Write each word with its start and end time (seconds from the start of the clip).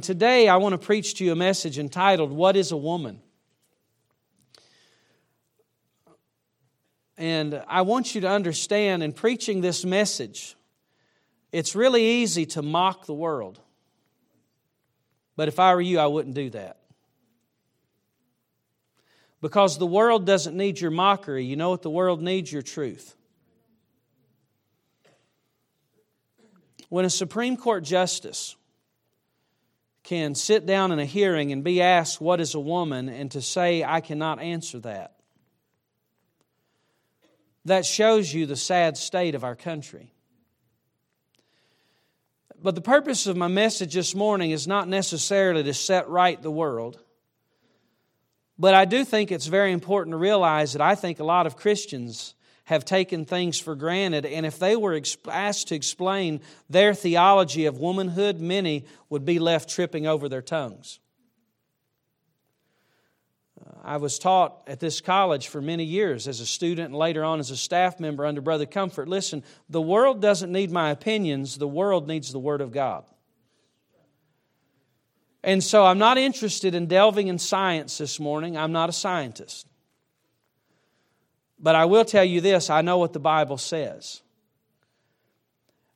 Today, 0.00 0.48
I 0.48 0.56
want 0.56 0.72
to 0.72 0.78
preach 0.78 1.14
to 1.14 1.24
you 1.24 1.32
a 1.32 1.36
message 1.36 1.78
entitled, 1.78 2.32
What 2.32 2.56
is 2.56 2.72
a 2.72 2.76
Woman? 2.76 3.20
And 7.18 7.62
I 7.68 7.82
want 7.82 8.14
you 8.14 8.22
to 8.22 8.28
understand 8.28 9.02
in 9.02 9.12
preaching 9.12 9.60
this 9.60 9.84
message, 9.84 10.56
it's 11.52 11.74
really 11.74 12.02
easy 12.02 12.46
to 12.46 12.62
mock 12.62 13.04
the 13.04 13.14
world. 13.14 13.60
But 15.36 15.48
if 15.48 15.58
I 15.58 15.74
were 15.74 15.80
you, 15.80 15.98
I 15.98 16.06
wouldn't 16.06 16.34
do 16.34 16.48
that. 16.50 16.78
Because 19.42 19.78
the 19.78 19.86
world 19.86 20.26
doesn't 20.26 20.56
need 20.56 20.80
your 20.80 20.90
mockery. 20.90 21.44
You 21.44 21.56
know 21.56 21.70
what 21.70 21.82
the 21.82 21.90
world 21.90 22.22
needs? 22.22 22.52
Your 22.52 22.62
truth. 22.62 23.14
When 26.88 27.04
a 27.04 27.10
Supreme 27.10 27.56
Court 27.56 27.84
justice 27.84 28.56
can 30.10 30.34
sit 30.34 30.66
down 30.66 30.90
in 30.90 30.98
a 30.98 31.04
hearing 31.04 31.52
and 31.52 31.62
be 31.62 31.80
asked, 31.80 32.20
What 32.20 32.40
is 32.40 32.56
a 32.56 32.60
woman? 32.60 33.08
and 33.08 33.30
to 33.30 33.40
say, 33.40 33.84
I 33.84 34.00
cannot 34.00 34.40
answer 34.40 34.80
that. 34.80 35.14
That 37.64 37.86
shows 37.86 38.34
you 38.34 38.44
the 38.44 38.56
sad 38.56 38.96
state 38.96 39.36
of 39.36 39.44
our 39.44 39.54
country. 39.54 40.12
But 42.60 42.74
the 42.74 42.80
purpose 42.80 43.28
of 43.28 43.36
my 43.36 43.46
message 43.46 43.94
this 43.94 44.12
morning 44.12 44.50
is 44.50 44.66
not 44.66 44.88
necessarily 44.88 45.62
to 45.62 45.74
set 45.74 46.08
right 46.08 46.42
the 46.42 46.50
world. 46.50 46.98
But 48.58 48.74
I 48.74 48.86
do 48.86 49.04
think 49.04 49.30
it's 49.30 49.46
very 49.46 49.70
important 49.70 50.14
to 50.14 50.18
realize 50.18 50.72
that 50.72 50.82
I 50.82 50.96
think 50.96 51.20
a 51.20 51.24
lot 51.24 51.46
of 51.46 51.56
Christians 51.56 52.34
have 52.70 52.84
taken 52.84 53.24
things 53.24 53.58
for 53.58 53.74
granted. 53.74 54.24
And 54.24 54.46
if 54.46 54.60
they 54.60 54.76
were 54.76 54.98
asked 55.28 55.68
to 55.68 55.74
explain 55.74 56.40
their 56.68 56.94
theology 56.94 57.66
of 57.66 57.78
womanhood, 57.78 58.40
many 58.40 58.84
would 59.08 59.24
be 59.24 59.40
left 59.40 59.68
tripping 59.68 60.06
over 60.06 60.28
their 60.28 60.40
tongues. 60.40 61.00
Uh, 63.60 63.72
I 63.82 63.96
was 63.96 64.20
taught 64.20 64.62
at 64.68 64.78
this 64.78 65.00
college 65.00 65.48
for 65.48 65.60
many 65.60 65.82
years 65.82 66.28
as 66.28 66.38
a 66.38 66.46
student 66.46 66.90
and 66.90 66.94
later 66.94 67.24
on 67.24 67.40
as 67.40 67.50
a 67.50 67.56
staff 67.56 67.98
member 67.98 68.24
under 68.24 68.40
Brother 68.40 68.66
Comfort. 68.66 69.08
Listen, 69.08 69.42
the 69.68 69.82
world 69.82 70.22
doesn't 70.22 70.52
need 70.52 70.70
my 70.70 70.90
opinions, 70.90 71.58
the 71.58 71.66
world 71.66 72.06
needs 72.06 72.30
the 72.30 72.38
Word 72.38 72.60
of 72.60 72.70
God. 72.70 73.04
And 75.42 75.64
so 75.64 75.84
I'm 75.84 75.98
not 75.98 76.18
interested 76.18 76.76
in 76.76 76.86
delving 76.86 77.26
in 77.26 77.40
science 77.40 77.98
this 77.98 78.20
morning. 78.20 78.56
I'm 78.56 78.70
not 78.70 78.90
a 78.90 78.92
scientist. 78.92 79.66
But 81.60 81.74
I 81.74 81.84
will 81.84 82.04
tell 82.04 82.24
you 82.24 82.40
this 82.40 82.70
I 82.70 82.80
know 82.80 82.98
what 82.98 83.12
the 83.12 83.20
Bible 83.20 83.58
says. 83.58 84.22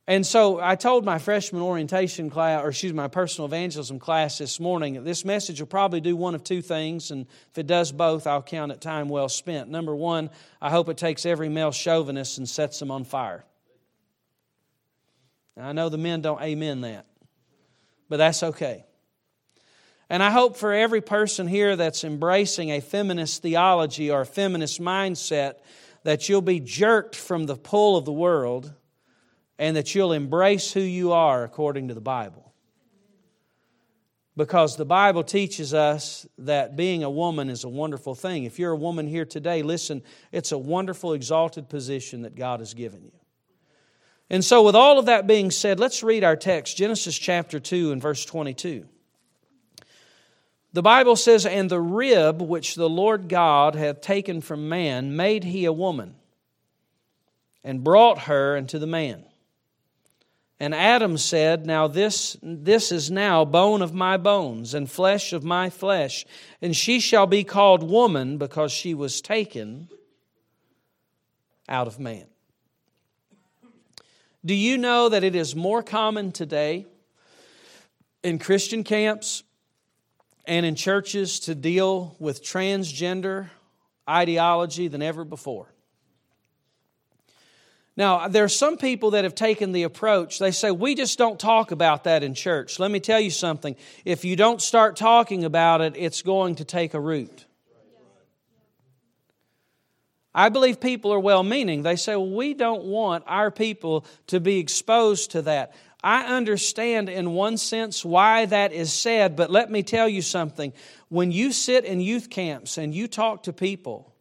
And 0.07 0.23
so 0.23 0.59
I 0.61 0.75
told 0.75 1.03
my 1.03 1.17
freshman 1.17 1.63
orientation 1.63 2.29
class, 2.29 2.63
or 2.63 2.69
excuse 2.69 2.93
me, 2.93 2.97
my 2.97 3.07
personal 3.07 3.47
evangelism 3.47 3.97
class 3.97 4.37
this 4.37 4.59
morning, 4.59 5.03
this 5.03 5.25
message 5.25 5.59
will 5.59 5.67
probably 5.67 5.99
do 5.99 6.15
one 6.15 6.35
of 6.35 6.43
two 6.43 6.61
things, 6.61 7.09
and 7.09 7.25
if 7.49 7.57
it 7.57 7.65
does 7.65 7.91
both, 7.91 8.27
I'll 8.27 8.43
count 8.43 8.71
it 8.71 8.81
time 8.81 9.09
well 9.09 9.29
spent. 9.29 9.67
Number 9.67 9.95
one, 9.95 10.29
I 10.61 10.69
hope 10.69 10.89
it 10.89 10.97
takes 10.97 11.25
every 11.25 11.49
male 11.49 11.71
chauvinist 11.71 12.37
and 12.37 12.47
sets 12.47 12.77
them 12.77 12.91
on 12.91 13.03
fire. 13.03 13.45
Now, 15.57 15.69
I 15.69 15.71
know 15.71 15.89
the 15.89 15.97
men 15.97 16.21
don't 16.21 16.41
amen 16.41 16.81
that, 16.81 17.07
but 18.07 18.17
that's 18.17 18.43
okay. 18.43 18.85
And 20.09 20.21
I 20.21 20.29
hope 20.29 20.55
for 20.55 20.71
every 20.71 21.01
person 21.01 21.47
here 21.47 21.75
that's 21.75 22.03
embracing 22.03 22.71
a 22.71 22.79
feminist 22.79 23.41
theology 23.41 24.11
or 24.11 24.21
a 24.21 24.25
feminist 24.25 24.79
mindset 24.79 25.55
that 26.03 26.29
you'll 26.29 26.41
be 26.41 26.59
jerked 26.59 27.15
from 27.15 27.47
the 27.47 27.55
pull 27.55 27.97
of 27.97 28.05
the 28.05 28.13
world 28.13 28.71
and 29.57 29.75
that 29.75 29.95
you'll 29.95 30.13
embrace 30.13 30.71
who 30.71 30.81
you 30.81 31.11
are 31.13 31.43
according 31.43 31.87
to 31.87 31.93
the 31.93 32.01
Bible. 32.01 32.53
Because 34.37 34.75
the 34.75 34.85
Bible 34.85 35.23
teaches 35.23 35.73
us 35.73 36.27
that 36.39 36.75
being 36.75 37.03
a 37.03 37.09
woman 37.09 37.49
is 37.49 37.63
a 37.63 37.69
wonderful 37.69 38.15
thing. 38.15 38.43
If 38.43 38.59
you're 38.59 38.73
a 38.73 38.77
woman 38.77 39.07
here 39.07 39.25
today, 39.25 39.63
listen, 39.63 40.03
it's 40.31 40.51
a 40.51 40.57
wonderful, 40.57 41.13
exalted 41.13 41.69
position 41.69 42.23
that 42.23 42.35
God 42.35 42.59
has 42.59 42.73
given 42.73 43.03
you. 43.05 43.13
And 44.29 44.43
so, 44.43 44.63
with 44.63 44.75
all 44.75 44.99
of 44.99 45.05
that 45.05 45.25
being 45.25 45.51
said, 45.51 45.79
let's 45.79 46.03
read 46.03 46.23
our 46.23 46.35
text 46.35 46.75
Genesis 46.75 47.17
chapter 47.17 47.59
2 47.59 47.91
and 47.91 48.01
verse 48.01 48.25
22. 48.25 48.85
The 50.75 50.81
Bible 50.81 51.15
says, 51.15 51.45
And 51.45 51.71
the 51.71 51.79
rib 51.79 52.41
which 52.41 52.75
the 52.75 52.89
Lord 52.89 53.29
God 53.29 53.75
hath 53.75 54.01
taken 54.01 54.41
from 54.41 54.67
man 54.67 55.15
made 55.15 55.45
he 55.45 55.63
a 55.63 55.71
woman, 55.71 56.15
and 57.63 57.81
brought 57.81 58.23
her 58.23 58.57
unto 58.57 58.77
the 58.77 58.85
man. 58.85 59.23
And 60.59 60.75
Adam 60.75 61.17
said, 61.17 61.65
Now 61.65 61.87
this, 61.87 62.35
this 62.43 62.91
is 62.91 63.09
now 63.09 63.45
bone 63.45 63.81
of 63.81 63.93
my 63.93 64.17
bones, 64.17 64.73
and 64.73 64.91
flesh 64.91 65.31
of 65.31 65.45
my 65.45 65.69
flesh, 65.69 66.25
and 66.61 66.75
she 66.75 66.99
shall 66.99 67.25
be 67.25 67.45
called 67.45 67.81
woman, 67.81 68.37
because 68.37 68.73
she 68.73 68.93
was 68.93 69.21
taken 69.21 69.87
out 71.69 71.87
of 71.87 72.01
man. 72.01 72.25
Do 74.43 74.53
you 74.53 74.77
know 74.77 75.07
that 75.07 75.23
it 75.23 75.35
is 75.35 75.55
more 75.55 75.81
common 75.81 76.33
today 76.33 76.85
in 78.23 78.39
Christian 78.39 78.83
camps 78.83 79.44
and 80.47 80.65
in 80.65 80.75
churches 80.75 81.39
to 81.41 81.55
deal 81.55 82.15
with 82.19 82.43
transgender 82.43 83.49
ideology 84.09 84.87
than 84.87 85.01
ever 85.01 85.23
before. 85.23 85.67
Now, 87.97 88.27
there 88.27 88.43
are 88.43 88.49
some 88.49 88.77
people 88.77 89.11
that 89.11 89.23
have 89.23 89.35
taken 89.35 89.71
the 89.71 89.83
approach, 89.83 90.37
they 90.37 90.51
say, 90.51 90.69
we 90.69 90.95
just 90.95 91.17
don't 91.17 91.39
talk 91.39 91.71
about 91.71 92.03
that 92.03 92.23
in 92.23 92.33
church. 92.33 92.77
Let 92.77 92.91
me 92.91 92.99
tell 92.99 93.21
you 93.21 93.31
something. 93.31 93.77
If 94.03 94.25
you 94.25 94.35
don't 94.35 94.61
start 94.61 94.97
talking 94.97 95.45
about 95.45 95.79
it, 95.79 95.93
it's 95.95 96.21
going 96.21 96.55
to 96.55 96.65
take 96.65 96.93
a 96.93 96.99
root. 96.99 97.45
I 100.37 100.49
believe 100.49 100.81
people 100.81 101.13
are 101.13 101.19
well 101.19 101.43
meaning. 101.43 101.83
They 101.83 101.95
say, 101.95 102.17
well, 102.17 102.29
we 102.29 102.53
don't 102.53 102.83
want 102.83 103.23
our 103.25 103.49
people 103.49 104.05
to 104.27 104.41
be 104.41 104.59
exposed 104.59 105.31
to 105.31 105.43
that. 105.43 105.73
I 106.05 106.25
understand 106.25 107.09
in 107.09 107.31
one 107.31 107.57
sense 107.57 108.05
why 108.05 108.45
that 108.45 108.71
is 108.71 108.93
said, 108.93 109.35
but 109.35 109.49
let 109.49 109.71
me 109.71 109.81
tell 109.81 110.07
you 110.07 110.21
something. 110.21 110.71
When 111.09 111.31
you 111.31 111.51
sit 111.51 111.83
in 111.83 111.99
youth 111.99 112.29
camps 112.29 112.77
and 112.77 112.93
you 112.93 113.07
talk 113.07 113.41
to 113.43 113.53
people 113.53 114.13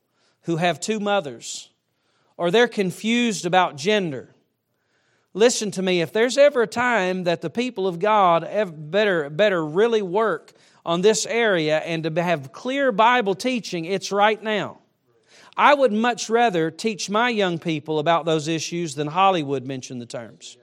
who 0.45 0.57
have 0.57 0.81
two 0.81 0.99
mothers, 0.99 1.69
or 2.39 2.51
they're 2.51 2.69
confused 2.69 3.45
about 3.45 3.77
gender, 3.77 4.35
listen 5.35 5.71
to 5.73 5.83
me. 5.83 6.01
If 6.01 6.11
there's 6.11 6.39
ever 6.39 6.63
a 6.63 6.67
time 6.67 7.25
that 7.25 7.43
the 7.43 7.51
people 7.51 7.87
of 7.87 7.99
God 7.99 8.49
better, 8.91 9.29
better 9.29 9.63
really 9.63 10.01
work 10.01 10.55
on 10.87 11.03
this 11.03 11.27
area 11.27 11.81
and 11.81 12.03
to 12.05 12.23
have 12.23 12.51
clear 12.51 12.93
Bible 12.93 13.35
teaching, 13.35 13.85
it's 13.85 14.11
right 14.11 14.43
now. 14.43 14.79
I 15.55 15.75
would 15.75 15.93
much 15.93 16.31
rather 16.31 16.71
teach 16.71 17.11
my 17.11 17.29
young 17.29 17.59
people 17.59 17.99
about 17.99 18.25
those 18.25 18.49
issues 18.49 18.95
than 18.95 19.07
Hollywood 19.07 19.67
mention 19.67 19.99
the 19.99 20.07
terms. 20.07 20.57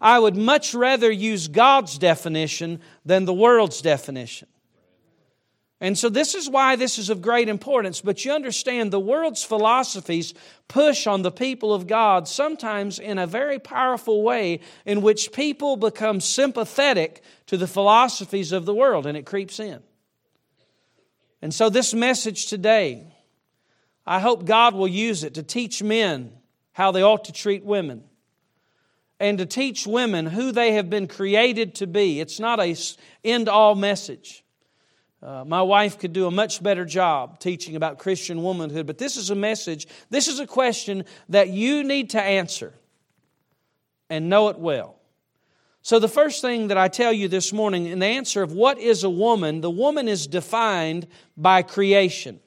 I 0.00 0.18
would 0.18 0.36
much 0.36 0.74
rather 0.74 1.10
use 1.10 1.48
God's 1.48 1.98
definition 1.98 2.80
than 3.04 3.24
the 3.24 3.34
world's 3.34 3.80
definition. 3.80 4.48
And 5.78 5.98
so, 5.98 6.08
this 6.08 6.34
is 6.34 6.48
why 6.48 6.76
this 6.76 6.98
is 6.98 7.10
of 7.10 7.20
great 7.20 7.50
importance. 7.50 8.00
But 8.00 8.24
you 8.24 8.32
understand, 8.32 8.90
the 8.90 9.00
world's 9.00 9.44
philosophies 9.44 10.32
push 10.68 11.06
on 11.06 11.20
the 11.20 11.30
people 11.30 11.74
of 11.74 11.86
God 11.86 12.26
sometimes 12.26 12.98
in 12.98 13.18
a 13.18 13.26
very 13.26 13.58
powerful 13.58 14.22
way 14.22 14.60
in 14.86 15.02
which 15.02 15.32
people 15.32 15.76
become 15.76 16.20
sympathetic 16.20 17.22
to 17.46 17.58
the 17.58 17.66
philosophies 17.66 18.52
of 18.52 18.64
the 18.64 18.74
world 18.74 19.06
and 19.06 19.18
it 19.18 19.26
creeps 19.26 19.60
in. 19.60 19.82
And 21.42 21.52
so, 21.52 21.68
this 21.68 21.92
message 21.92 22.46
today, 22.46 23.12
I 24.06 24.20
hope 24.20 24.46
God 24.46 24.74
will 24.74 24.88
use 24.88 25.24
it 25.24 25.34
to 25.34 25.42
teach 25.42 25.82
men 25.82 26.32
how 26.72 26.90
they 26.90 27.02
ought 27.02 27.26
to 27.26 27.32
treat 27.32 27.64
women 27.64 28.02
and 29.18 29.38
to 29.38 29.46
teach 29.46 29.86
women 29.86 30.26
who 30.26 30.52
they 30.52 30.72
have 30.72 30.90
been 30.90 31.08
created 31.08 31.74
to 31.76 31.86
be. 31.86 32.20
It's 32.20 32.38
not 32.38 32.60
a 32.60 32.76
end 33.24 33.48
all 33.48 33.74
message. 33.74 34.44
Uh, 35.22 35.44
my 35.44 35.62
wife 35.62 35.98
could 35.98 36.12
do 36.12 36.26
a 36.26 36.30
much 36.30 36.62
better 36.62 36.84
job 36.84 37.40
teaching 37.40 37.74
about 37.74 37.98
Christian 37.98 38.42
womanhood, 38.42 38.86
but 38.86 38.98
this 38.98 39.16
is 39.16 39.30
a 39.30 39.34
message, 39.34 39.88
this 40.10 40.28
is 40.28 40.38
a 40.38 40.46
question 40.46 41.04
that 41.30 41.48
you 41.48 41.82
need 41.82 42.10
to 42.10 42.22
answer 42.22 42.74
and 44.10 44.28
know 44.28 44.48
it 44.48 44.58
well. 44.58 44.96
So, 45.82 45.98
the 45.98 46.08
first 46.08 46.42
thing 46.42 46.68
that 46.68 46.76
I 46.76 46.88
tell 46.88 47.12
you 47.12 47.28
this 47.28 47.52
morning, 47.52 47.86
in 47.86 48.00
the 48.00 48.06
answer 48.06 48.42
of 48.42 48.52
what 48.52 48.78
is 48.78 49.04
a 49.04 49.10
woman, 49.10 49.60
the 49.60 49.70
woman 49.70 50.08
is 50.08 50.26
defined 50.26 51.06
by 51.36 51.62
creation. 51.62 52.40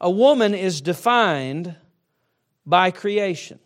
A 0.00 0.10
woman 0.10 0.54
is 0.54 0.80
defined 0.80 1.76
by 2.66 2.90
creation. 2.90 3.58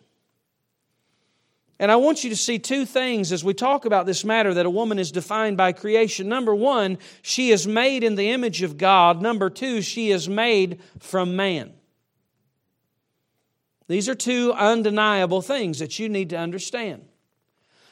And 1.79 1.89
I 1.89 1.95
want 1.95 2.25
you 2.25 2.29
to 2.29 2.35
see 2.35 2.59
two 2.59 2.85
things 2.85 3.31
as 3.31 3.43
we 3.43 3.53
talk 3.53 3.85
about 3.85 4.05
this 4.05 4.25
matter 4.25 4.53
that 4.53 4.65
a 4.65 4.69
woman 4.69 4.99
is 4.99 5.13
defined 5.13 5.55
by 5.55 5.71
creation. 5.71 6.27
Number 6.27 6.53
one, 6.53 6.97
she 7.21 7.51
is 7.51 7.65
made 7.65 8.03
in 8.03 8.15
the 8.15 8.31
image 8.31 8.63
of 8.63 8.77
God. 8.77 9.21
Number 9.21 9.49
two, 9.49 9.81
she 9.81 10.11
is 10.11 10.27
made 10.27 10.81
from 10.99 11.37
man. 11.37 11.71
These 13.87 14.09
are 14.09 14.15
two 14.15 14.51
undeniable 14.53 15.41
things 15.41 15.79
that 15.79 15.97
you 15.97 16.09
need 16.09 16.31
to 16.31 16.37
understand. 16.37 17.05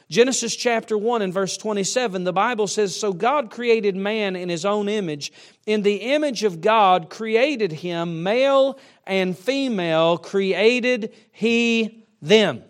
Genesis 0.10 0.56
chapter 0.56 0.98
1 0.98 1.22
and 1.22 1.34
verse 1.34 1.58
27, 1.58 2.24
the 2.24 2.32
Bible 2.32 2.68
says, 2.68 2.98
So 2.98 3.12
God 3.12 3.50
created 3.50 3.96
man 3.96 4.36
in 4.36 4.48
his 4.48 4.64
own 4.64 4.88
image. 4.88 5.34
In 5.66 5.82
the 5.82 5.96
image 5.96 6.44
of 6.44 6.62
God 6.62 7.10
created 7.10 7.72
him, 7.72 8.24
male 8.24 8.80
and 9.06 9.38
female 9.38 10.18
created 10.18 11.14
he 11.32 12.06
them. 12.22 12.64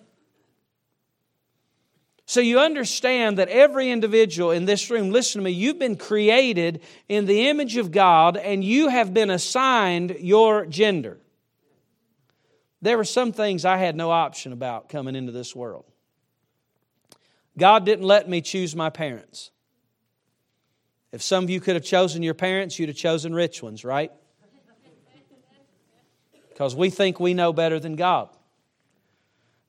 So 2.29 2.41
you 2.41 2.59
understand 2.59 3.37
that 3.37 3.47
every 3.47 3.89
individual 3.89 4.51
in 4.51 4.65
this 4.65 4.89
room, 4.89 5.11
listen 5.11 5.39
to 5.39 5.45
me, 5.45 5.51
you've 5.51 5.79
been 5.79 5.95
created 5.95 6.81
in 7.07 7.25
the 7.25 7.47
image 7.47 7.77
of 7.77 7.89
God 7.89 8.35
and 8.35 8.61
you 8.61 8.89
have 8.89 9.13
been 9.13 9.29
assigned 9.29 10.17
your 10.19 10.65
gender. 10.65 11.19
There 12.81 12.97
were 12.97 13.05
some 13.05 13.31
things 13.31 13.63
I 13.63 13.77
had 13.77 13.95
no 13.95 14.11
option 14.11 14.51
about 14.51 14.89
coming 14.89 15.15
into 15.15 15.31
this 15.31 15.55
world. 15.55 15.85
God 17.57 17.85
didn't 17.85 18.05
let 18.05 18.27
me 18.27 18.41
choose 18.41 18.75
my 18.75 18.89
parents. 18.89 19.51
If 21.13 21.21
some 21.21 21.45
of 21.45 21.49
you 21.49 21.61
could 21.61 21.75
have 21.75 21.85
chosen 21.85 22.23
your 22.23 22.33
parents, 22.33 22.77
you'd 22.77 22.89
have 22.89 22.97
chosen 22.97 23.33
rich 23.33 23.63
ones, 23.63 23.85
right? 23.85 24.11
Because 26.49 26.75
we 26.75 26.89
think 26.89 27.21
we 27.21 27.33
know 27.33 27.53
better 27.53 27.79
than 27.79 27.95
God. 27.95 28.27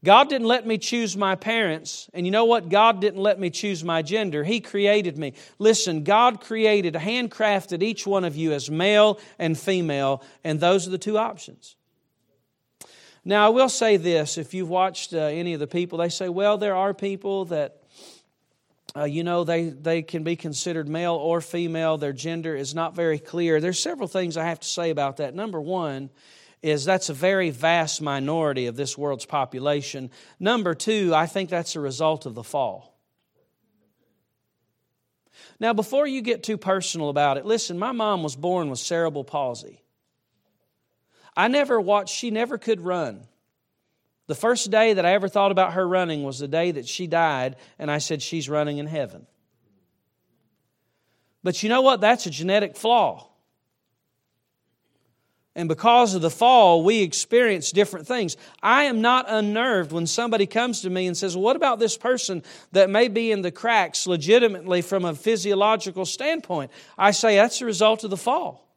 God 0.05 0.29
didn't 0.29 0.47
let 0.47 0.65
me 0.65 0.79
choose 0.79 1.17
my 1.17 1.35
parents, 1.35 2.09
and 2.15 2.25
you 2.25 2.31
know 2.31 2.45
what? 2.45 2.69
God 2.69 3.01
didn't 3.01 3.21
let 3.21 3.41
me 3.41 3.51
choose 3.51 3.83
my 3.83 4.01
gender. 4.01 4.45
He 4.45 4.61
created 4.61 5.19
me. 5.19 5.33
Listen, 5.59 6.05
God 6.05 6.41
created, 6.41 6.95
handcrafted 6.95 7.83
each 7.83 8.07
one 8.07 8.25
of 8.25 8.37
you 8.37 8.53
as 8.53 8.71
male 8.71 9.19
and 9.41 9.59
female, 9.59 10.23
and 10.45 10.61
those 10.61 10.87
are 10.87 10.91
the 10.91 10.99
two 10.99 11.19
options. 11.19 11.75
Now, 13.25 13.45
I 13.45 13.49
will 13.49 13.69
say 13.69 13.97
this 13.97 14.39
if 14.39 14.55
you've 14.55 14.69
watched 14.69 15.13
uh, 15.13 15.19
any 15.19 15.53
of 15.53 15.61
the 15.61 15.67
people, 15.67 15.99
they 15.99 16.09
say, 16.09 16.29
well, 16.29 16.59
there 16.59 16.77
are 16.77 16.95
people 16.95 17.47
that, 17.47 17.83
uh, 18.97 19.03
you 19.03 19.25
know, 19.25 19.43
they, 19.43 19.65
they 19.65 20.03
can 20.03 20.23
be 20.23 20.37
considered 20.37 20.89
male 20.89 21.15
or 21.15 21.41
female. 21.41 21.99
Their 21.99 22.13
gender 22.13 22.55
is 22.55 22.73
not 22.73 22.95
very 22.95 23.19
clear. 23.19 23.61
There's 23.61 23.81
several 23.81 24.07
things 24.07 24.37
I 24.37 24.45
have 24.45 24.61
to 24.61 24.69
say 24.69 24.91
about 24.91 25.17
that. 25.17 25.35
Number 25.35 25.61
one 25.61 26.11
is 26.63 26.85
that's 26.85 27.09
a 27.09 27.15
very 27.15 27.51
vast 27.51 28.03
minority 28.03 28.67
of 28.67 28.77
this 28.77 28.99
world's 28.99 29.27
population. 29.27 30.11
Number 30.41 30.75
two, 30.75 31.13
I 31.15 31.27
think 31.27 31.51
that's 31.51 31.77
a 31.77 31.81
result 31.81 32.27
of 32.27 32.35
the 32.35 32.43
fall. 32.43 32.99
Now, 35.61 35.73
before 35.73 36.07
you 36.07 36.21
get 36.21 36.43
too 36.43 36.57
personal 36.57 37.09
about 37.09 37.37
it, 37.37 37.45
listen, 37.45 37.79
my 37.79 37.93
mom 37.93 38.23
was 38.23 38.37
born 38.37 38.71
with 38.71 38.79
cerebral 38.79 39.25
palsy. 39.25 39.83
I 41.37 41.49
never 41.49 41.81
watched, 41.81 42.15
she 42.15 42.31
never 42.31 42.59
could 42.59 42.81
run. 42.81 43.27
The 44.27 44.35
first 44.35 44.71
day 44.71 44.93
that 44.93 45.07
I 45.07 45.15
ever 45.15 45.29
thought 45.29 45.53
about 45.53 45.73
her 45.73 45.87
running 45.87 46.23
was 46.23 46.39
the 46.39 46.49
day 46.49 46.73
that 46.73 46.87
she 46.87 47.07
died, 47.07 47.57
and 47.79 47.91
I 47.91 47.99
said, 47.99 48.21
She's 48.21 48.49
running 48.49 48.79
in 48.79 48.87
heaven. 48.87 49.27
But 51.43 51.63
you 51.63 51.69
know 51.69 51.83
what? 51.83 52.01
That's 52.01 52.27
a 52.27 52.31
genetic 52.31 52.77
flaw. 52.77 53.28
And 55.59 55.69
because 55.69 56.15
of 56.15 56.23
the 56.23 56.31
fall, 56.31 56.85
we 56.85 57.03
experience 57.03 57.73
different 57.73 58.07
things. 58.07 58.37
I 58.63 58.85
am 58.85 59.01
not 59.01 59.27
unnerved 59.29 59.91
when 59.91 60.07
somebody 60.07 60.47
comes 60.47 60.83
to 60.83 60.91
me 60.91 61.09
and 61.09 61.17
says, 61.17 61.35
well, 61.35 61.43
What 61.43 61.57
about 61.57 61.81
this 61.81 61.99
person 61.99 62.45
that 62.71 62.89
may 62.89 63.09
be 63.09 63.33
in 63.33 63.43
the 63.43 63.51
cracks 63.51 64.07
legitimately 64.07 64.83
from 64.83 65.05
a 65.05 65.17
physiological 65.17 66.07
standpoint? 66.07 66.71
I 66.97 67.11
say, 67.11 67.35
That's 67.35 67.59
the 67.59 67.65
result 67.65 68.05
of 68.05 68.11
the 68.11 68.17
fall. 68.17 68.69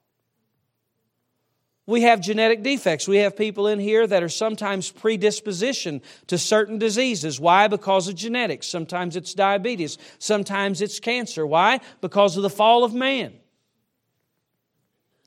We 1.85 2.01
have 2.01 2.19
genetic 2.19 2.63
defects. 2.63 3.07
We 3.07 3.17
have 3.17 3.37
people 3.37 3.67
in 3.67 3.79
here 3.79 4.07
that 4.07 4.23
are 4.23 4.29
sometimes 4.29 4.89
predisposition 4.89 6.01
to 6.27 6.39
certain 6.39 6.79
diseases. 6.79 7.39
Why? 7.39 7.67
Because 7.67 8.07
of 8.07 8.15
genetics. 8.15 8.65
Sometimes 8.65 9.15
it's 9.15 9.35
diabetes. 9.35 9.99
Sometimes 10.17 10.81
it's 10.81 10.99
cancer. 10.99 11.45
Why? 11.45 11.79
Because 12.01 12.37
of 12.37 12.41
the 12.41 12.49
fall 12.49 12.83
of 12.83 12.95
man. 12.95 13.33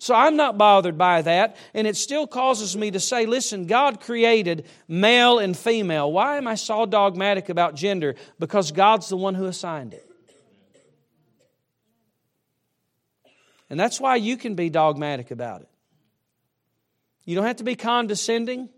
So 0.05 0.15
I'm 0.15 0.37
not 0.37 0.59
bothered 0.59 0.99
by 0.99 1.23
that, 1.23 1.57
and 1.73 1.87
it 1.87 1.97
still 1.97 2.27
causes 2.27 2.77
me 2.77 2.91
to 2.91 3.01
say, 3.01 3.25
listen, 3.25 3.65
God 3.65 4.03
created 4.03 4.67
male 4.87 5.39
and 5.39 5.57
female. 5.57 6.13
Why 6.13 6.37
am 6.37 6.47
I 6.47 6.57
so 6.57 6.85
dogmatic 6.85 7.49
about 7.49 7.75
gender? 7.75 8.15
Because 8.39 8.71
God's 8.71 9.09
the 9.09 9.17
one 9.17 9.35
who 9.35 9.47
assigned 9.47 9.95
it. 9.95 10.07
And 13.71 13.81
that's 13.81 13.99
why 13.99 14.17
you 14.17 14.37
can 14.37 14.55
be 14.55 14.69
dogmatic 14.69 15.31
about 15.31 15.63
it. 15.63 15.71
You 17.25 17.35
don't 17.35 17.47
have 17.47 17.57
to 17.57 17.65
be 17.65 17.75
condescending, 17.75 18.69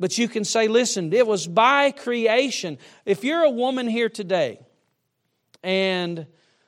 but 0.00 0.18
you 0.18 0.26
can 0.26 0.42
say, 0.44 0.66
listen, 0.66 1.12
it 1.12 1.28
was 1.28 1.46
by 1.46 1.92
creation. 1.92 2.78
If 3.06 3.22
you're 3.22 3.44
a 3.44 3.50
woman 3.50 3.86
here 3.86 4.08
today 4.08 4.58
and 5.62 6.26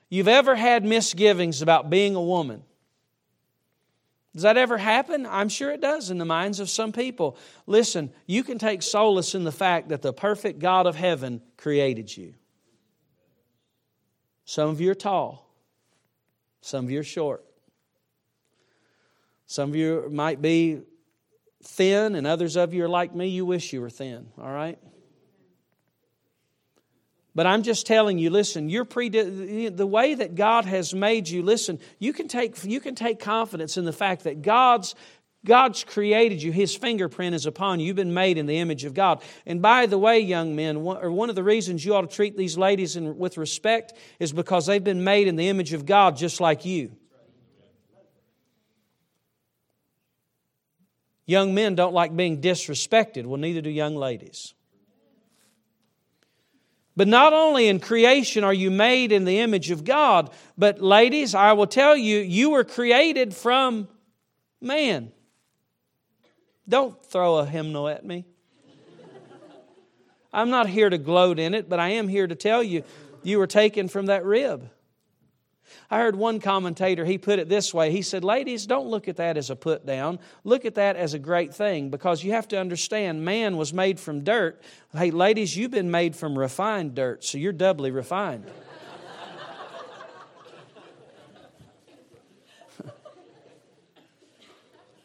you've 0.08 0.28
ever 0.28 0.54
had 0.54 0.84
misgivings 0.84 1.62
about 1.62 1.90
being 1.90 2.14
a 2.14 2.22
woman, 2.22 2.62
does 4.32 4.42
that 4.42 4.56
ever 4.56 4.78
happen? 4.78 5.26
I'm 5.26 5.48
sure 5.48 5.72
it 5.72 5.80
does 5.80 6.10
in 6.10 6.18
the 6.18 6.24
minds 6.24 6.60
of 6.60 6.70
some 6.70 6.92
people. 6.92 7.36
Listen, 7.66 8.12
you 8.26 8.44
can 8.44 8.58
take 8.58 8.82
solace 8.82 9.34
in 9.34 9.42
the 9.42 9.52
fact 9.52 9.88
that 9.88 10.02
the 10.02 10.12
perfect 10.12 10.60
God 10.60 10.86
of 10.86 10.94
heaven 10.94 11.42
created 11.56 12.16
you. 12.16 12.34
Some 14.44 14.68
of 14.68 14.80
you 14.80 14.90
are 14.90 14.94
tall, 14.94 15.48
some 16.60 16.84
of 16.84 16.90
you 16.90 17.00
are 17.00 17.04
short. 17.04 17.44
Some 19.46 19.70
of 19.70 19.74
you 19.74 20.08
might 20.12 20.40
be 20.40 20.82
thin, 21.64 22.14
and 22.14 22.24
others 22.24 22.56
of 22.56 22.72
you 22.72 22.84
are 22.84 22.88
like 22.88 23.12
me, 23.12 23.26
you 23.26 23.44
wish 23.44 23.72
you 23.72 23.80
were 23.80 23.90
thin, 23.90 24.28
all 24.38 24.52
right? 24.52 24.78
But 27.34 27.46
I'm 27.46 27.62
just 27.62 27.86
telling 27.86 28.18
you, 28.18 28.30
listen, 28.30 28.68
you're 28.68 28.84
pre- 28.84 29.08
the 29.08 29.86
way 29.86 30.14
that 30.14 30.34
God 30.34 30.64
has 30.64 30.92
made 30.92 31.28
you, 31.28 31.42
listen, 31.42 31.78
you 31.98 32.12
can, 32.12 32.26
take, 32.26 32.62
you 32.64 32.80
can 32.80 32.94
take 32.94 33.20
confidence 33.20 33.76
in 33.76 33.84
the 33.84 33.92
fact 33.92 34.24
that 34.24 34.42
God's, 34.42 34.96
God's 35.44 35.84
created 35.84 36.42
you. 36.42 36.50
His 36.50 36.74
fingerprint 36.74 37.36
is 37.36 37.46
upon 37.46 37.78
you. 37.78 37.86
You've 37.86 37.96
been 37.96 38.14
made 38.14 38.36
in 38.36 38.46
the 38.46 38.58
image 38.58 38.84
of 38.84 38.94
God. 38.94 39.22
And 39.46 39.62
by 39.62 39.86
the 39.86 39.96
way, 39.96 40.18
young 40.18 40.56
men, 40.56 40.82
one, 40.82 41.12
one 41.12 41.30
of 41.30 41.36
the 41.36 41.44
reasons 41.44 41.84
you 41.84 41.94
ought 41.94 42.02
to 42.02 42.14
treat 42.14 42.36
these 42.36 42.58
ladies 42.58 42.96
in, 42.96 43.16
with 43.16 43.38
respect 43.38 43.92
is 44.18 44.32
because 44.32 44.66
they've 44.66 44.82
been 44.82 45.04
made 45.04 45.28
in 45.28 45.36
the 45.36 45.48
image 45.48 45.72
of 45.72 45.86
God 45.86 46.16
just 46.16 46.40
like 46.40 46.64
you. 46.64 46.96
Young 51.26 51.54
men 51.54 51.76
don't 51.76 51.94
like 51.94 52.16
being 52.16 52.40
disrespected. 52.40 53.24
Well, 53.24 53.40
neither 53.40 53.60
do 53.60 53.70
young 53.70 53.94
ladies. 53.94 54.52
But 56.96 57.08
not 57.08 57.32
only 57.32 57.68
in 57.68 57.80
creation 57.80 58.44
are 58.44 58.52
you 58.52 58.70
made 58.70 59.12
in 59.12 59.24
the 59.24 59.38
image 59.38 59.70
of 59.70 59.84
God, 59.84 60.30
but 60.58 60.80
ladies, 60.80 61.34
I 61.34 61.52
will 61.52 61.66
tell 61.66 61.96
you, 61.96 62.18
you 62.18 62.50
were 62.50 62.64
created 62.64 63.34
from 63.34 63.88
man. 64.60 65.12
Don't 66.68 67.02
throw 67.04 67.38
a 67.38 67.46
hymnal 67.46 67.88
at 67.88 68.04
me. 68.04 68.26
I'm 70.32 70.50
not 70.50 70.68
here 70.68 70.88
to 70.88 70.98
gloat 70.98 71.38
in 71.38 71.54
it, 71.54 71.68
but 71.68 71.80
I 71.80 71.90
am 71.90 72.06
here 72.06 72.26
to 72.26 72.34
tell 72.34 72.62
you, 72.62 72.84
you 73.22 73.38
were 73.38 73.46
taken 73.46 73.88
from 73.88 74.06
that 74.06 74.24
rib. 74.24 74.70
I 75.90 75.98
heard 76.00 76.16
one 76.16 76.40
commentator, 76.40 77.04
he 77.04 77.18
put 77.18 77.38
it 77.38 77.48
this 77.48 77.74
way. 77.74 77.90
He 77.90 78.02
said, 78.02 78.24
Ladies, 78.24 78.66
don't 78.66 78.88
look 78.88 79.08
at 79.08 79.16
that 79.16 79.36
as 79.36 79.50
a 79.50 79.56
put 79.56 79.86
down. 79.86 80.18
Look 80.44 80.64
at 80.64 80.74
that 80.76 80.96
as 80.96 81.14
a 81.14 81.18
great 81.18 81.54
thing 81.54 81.90
because 81.90 82.22
you 82.24 82.32
have 82.32 82.48
to 82.48 82.58
understand 82.58 83.24
man 83.24 83.56
was 83.56 83.72
made 83.72 83.98
from 83.98 84.24
dirt. 84.24 84.62
Hey, 84.92 85.10
ladies, 85.10 85.56
you've 85.56 85.70
been 85.70 85.90
made 85.90 86.16
from 86.16 86.38
refined 86.38 86.94
dirt, 86.94 87.24
so 87.24 87.38
you're 87.38 87.52
doubly 87.52 87.90
refined. 87.90 88.44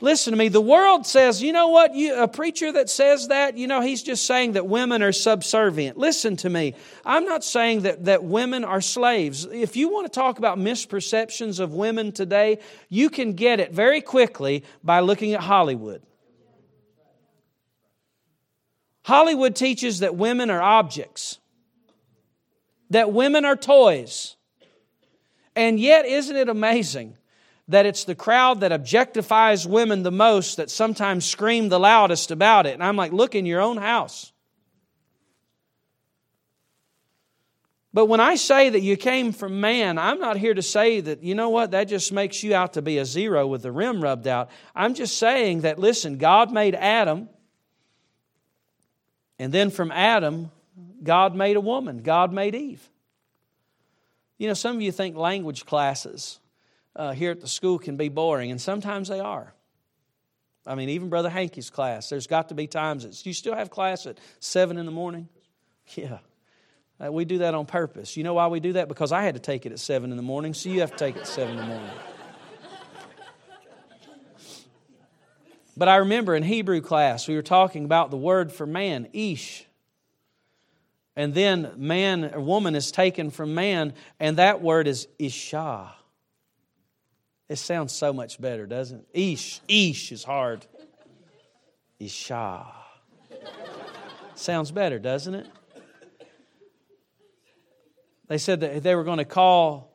Listen 0.05 0.33
to 0.33 0.37
me. 0.37 0.49
The 0.49 0.61
world 0.61 1.07
says, 1.07 1.41
you 1.41 1.51
know 1.51 1.69
what? 1.69 1.95
You, 1.95 2.21
a 2.21 2.27
preacher 2.27 2.71
that 2.73 2.91
says 2.91 3.29
that, 3.29 3.57
you 3.57 3.65
know, 3.65 3.81
he's 3.81 4.03
just 4.03 4.27
saying 4.27 4.51
that 4.51 4.67
women 4.67 5.01
are 5.01 5.11
subservient. 5.11 5.97
Listen 5.97 6.35
to 6.37 6.49
me. 6.49 6.75
I'm 7.03 7.25
not 7.25 7.43
saying 7.43 7.81
that, 7.81 8.05
that 8.05 8.23
women 8.23 8.63
are 8.63 8.81
slaves. 8.81 9.45
If 9.45 9.75
you 9.75 9.89
want 9.89 10.05
to 10.05 10.11
talk 10.11 10.37
about 10.37 10.59
misperceptions 10.59 11.59
of 11.59 11.73
women 11.73 12.11
today, 12.11 12.59
you 12.87 13.09
can 13.09 13.33
get 13.33 13.59
it 13.59 13.71
very 13.71 13.99
quickly 13.99 14.63
by 14.83 14.99
looking 14.99 15.33
at 15.33 15.41
Hollywood. 15.41 16.03
Hollywood 19.05 19.55
teaches 19.55 20.01
that 20.01 20.15
women 20.15 20.51
are 20.51 20.61
objects, 20.61 21.39
that 22.91 23.11
women 23.11 23.43
are 23.43 23.55
toys. 23.55 24.35
And 25.55 25.79
yet, 25.79 26.05
isn't 26.05 26.35
it 26.35 26.47
amazing 26.47 27.17
that 27.67 27.85
it's 27.85 28.03
the 28.03 28.15
crowd 28.15 28.59
that 28.59 28.71
objectifies 28.71 29.65
women 29.65 30.03
the 30.03 30.11
most 30.11 30.57
that 30.57 30.69
sometimes 30.69 31.25
scream 31.25 31.69
the 31.69 31.79
loudest 31.79 32.31
about 32.31 32.65
it. 32.65 32.73
And 32.73 32.83
I'm 32.83 32.95
like, 32.95 33.11
look 33.11 33.33
in 33.33 33.45
your 33.45 33.61
own 33.61 33.77
house. 33.77 34.31
But 37.91 38.07
when 38.07 38.19
I 38.19 38.35
say 38.35 38.69
that 38.69 38.81
you 38.81 38.97
came 38.97 39.31
from 39.31 39.61
man, 39.61 39.97
I'm 39.97 40.19
not 40.19 40.35
here 40.35 40.53
to 40.53 40.61
say 40.61 40.99
that, 40.99 41.23
you 41.23 41.33
know 41.33 41.49
what, 41.49 41.71
that 41.71 41.85
just 41.85 42.11
makes 42.11 42.43
you 42.43 42.53
out 42.53 42.73
to 42.73 42.81
be 42.81 42.97
a 42.97 43.05
zero 43.05 43.47
with 43.47 43.61
the 43.61 43.71
rim 43.71 44.01
rubbed 44.01 44.27
out. 44.27 44.49
I'm 44.75 44.95
just 44.95 45.17
saying 45.17 45.61
that, 45.61 45.79
listen, 45.79 46.17
God 46.17 46.51
made 46.51 46.75
Adam, 46.75 47.29
and 49.39 49.53
then 49.53 49.69
from 49.69 49.91
Adam, 49.91 50.51
God 51.01 51.35
made 51.35 51.55
a 51.55 51.61
woman, 51.61 51.99
God 51.99 52.33
made 52.33 52.53
Eve. 52.53 52.85
You 54.37 54.49
know, 54.49 54.53
some 54.55 54.75
of 54.75 54.81
you 54.81 54.91
think 54.91 55.15
language 55.15 55.65
classes 55.65 56.39
uh, 56.95 57.11
here 57.13 57.31
at 57.31 57.41
the 57.41 57.47
school 57.47 57.79
can 57.79 57.97
be 57.97 58.09
boring, 58.09 58.51
and 58.51 58.61
sometimes 58.61 59.07
they 59.07 59.19
are. 59.19 59.53
I 60.67 60.75
mean, 60.75 60.89
even 60.89 61.09
Brother 61.09 61.29
Hankey's 61.29 61.69
class, 61.69 62.09
there's 62.09 62.27
got 62.27 62.49
to 62.49 62.55
be 62.55 62.67
times 62.67 63.03
that 63.03 63.25
you 63.25 63.33
still 63.33 63.55
have 63.55 63.69
class 63.69 64.07
at 64.07 64.17
7 64.39 64.77
in 64.77 64.85
the 64.85 64.91
morning? 64.91 65.29
Yeah. 65.95 66.17
Uh, 67.03 67.11
we 67.11 67.25
do 67.25 67.39
that 67.39 67.53
on 67.53 67.65
purpose. 67.65 68.17
You 68.17 68.23
know 68.23 68.33
why 68.33 68.47
we 68.47 68.59
do 68.59 68.73
that? 68.73 68.87
Because 68.87 69.11
I 69.11 69.21
had 69.21 69.35
to 69.35 69.39
take 69.39 69.65
it 69.67 69.71
at 69.71 69.79
7 69.79 70.09
in 70.09 70.17
the 70.17 70.23
morning, 70.23 70.55
so 70.55 70.69
you 70.69 70.79
have 70.79 70.91
to 70.91 70.97
take 70.97 71.15
it 71.15 71.21
at 71.21 71.27
7 71.27 71.51
in 71.51 71.57
the 71.57 71.65
morning. 71.65 71.91
But 75.77 75.89
I 75.89 75.97
remember 75.97 76.35
in 76.35 76.43
Hebrew 76.43 76.81
class, 76.81 77.27
we 77.27 77.35
were 77.35 77.41
talking 77.41 77.83
about 77.83 78.09
the 78.09 78.17
word 78.17 78.51
for 78.51 78.65
man, 78.65 79.09
ish. 79.11 79.65
And 81.17 81.33
then 81.33 81.73
man 81.77 82.31
or 82.33 82.39
woman 82.39 82.75
is 82.75 82.91
taken 82.91 83.29
from 83.29 83.53
man, 83.53 83.93
and 84.19 84.37
that 84.37 84.61
word 84.61 84.87
is 84.87 85.07
isha. 85.19 85.93
It 87.47 87.57
sounds 87.57 87.93
so 87.93 88.11
much 88.11 88.41
better, 88.41 88.65
doesn't 88.65 88.99
it? 88.99 89.07
Ish. 89.13 89.61
Ish 89.67 90.11
is 90.11 90.23
hard. 90.23 90.65
Isha. 91.99 92.65
Sounds 94.35 94.71
better, 94.71 94.99
doesn't 94.99 95.35
it? 95.35 95.47
They 98.27 98.39
said 98.39 98.61
that 98.61 98.81
they 98.81 98.95
were 98.95 99.03
going 99.03 99.19
to 99.19 99.25
call 99.25 99.91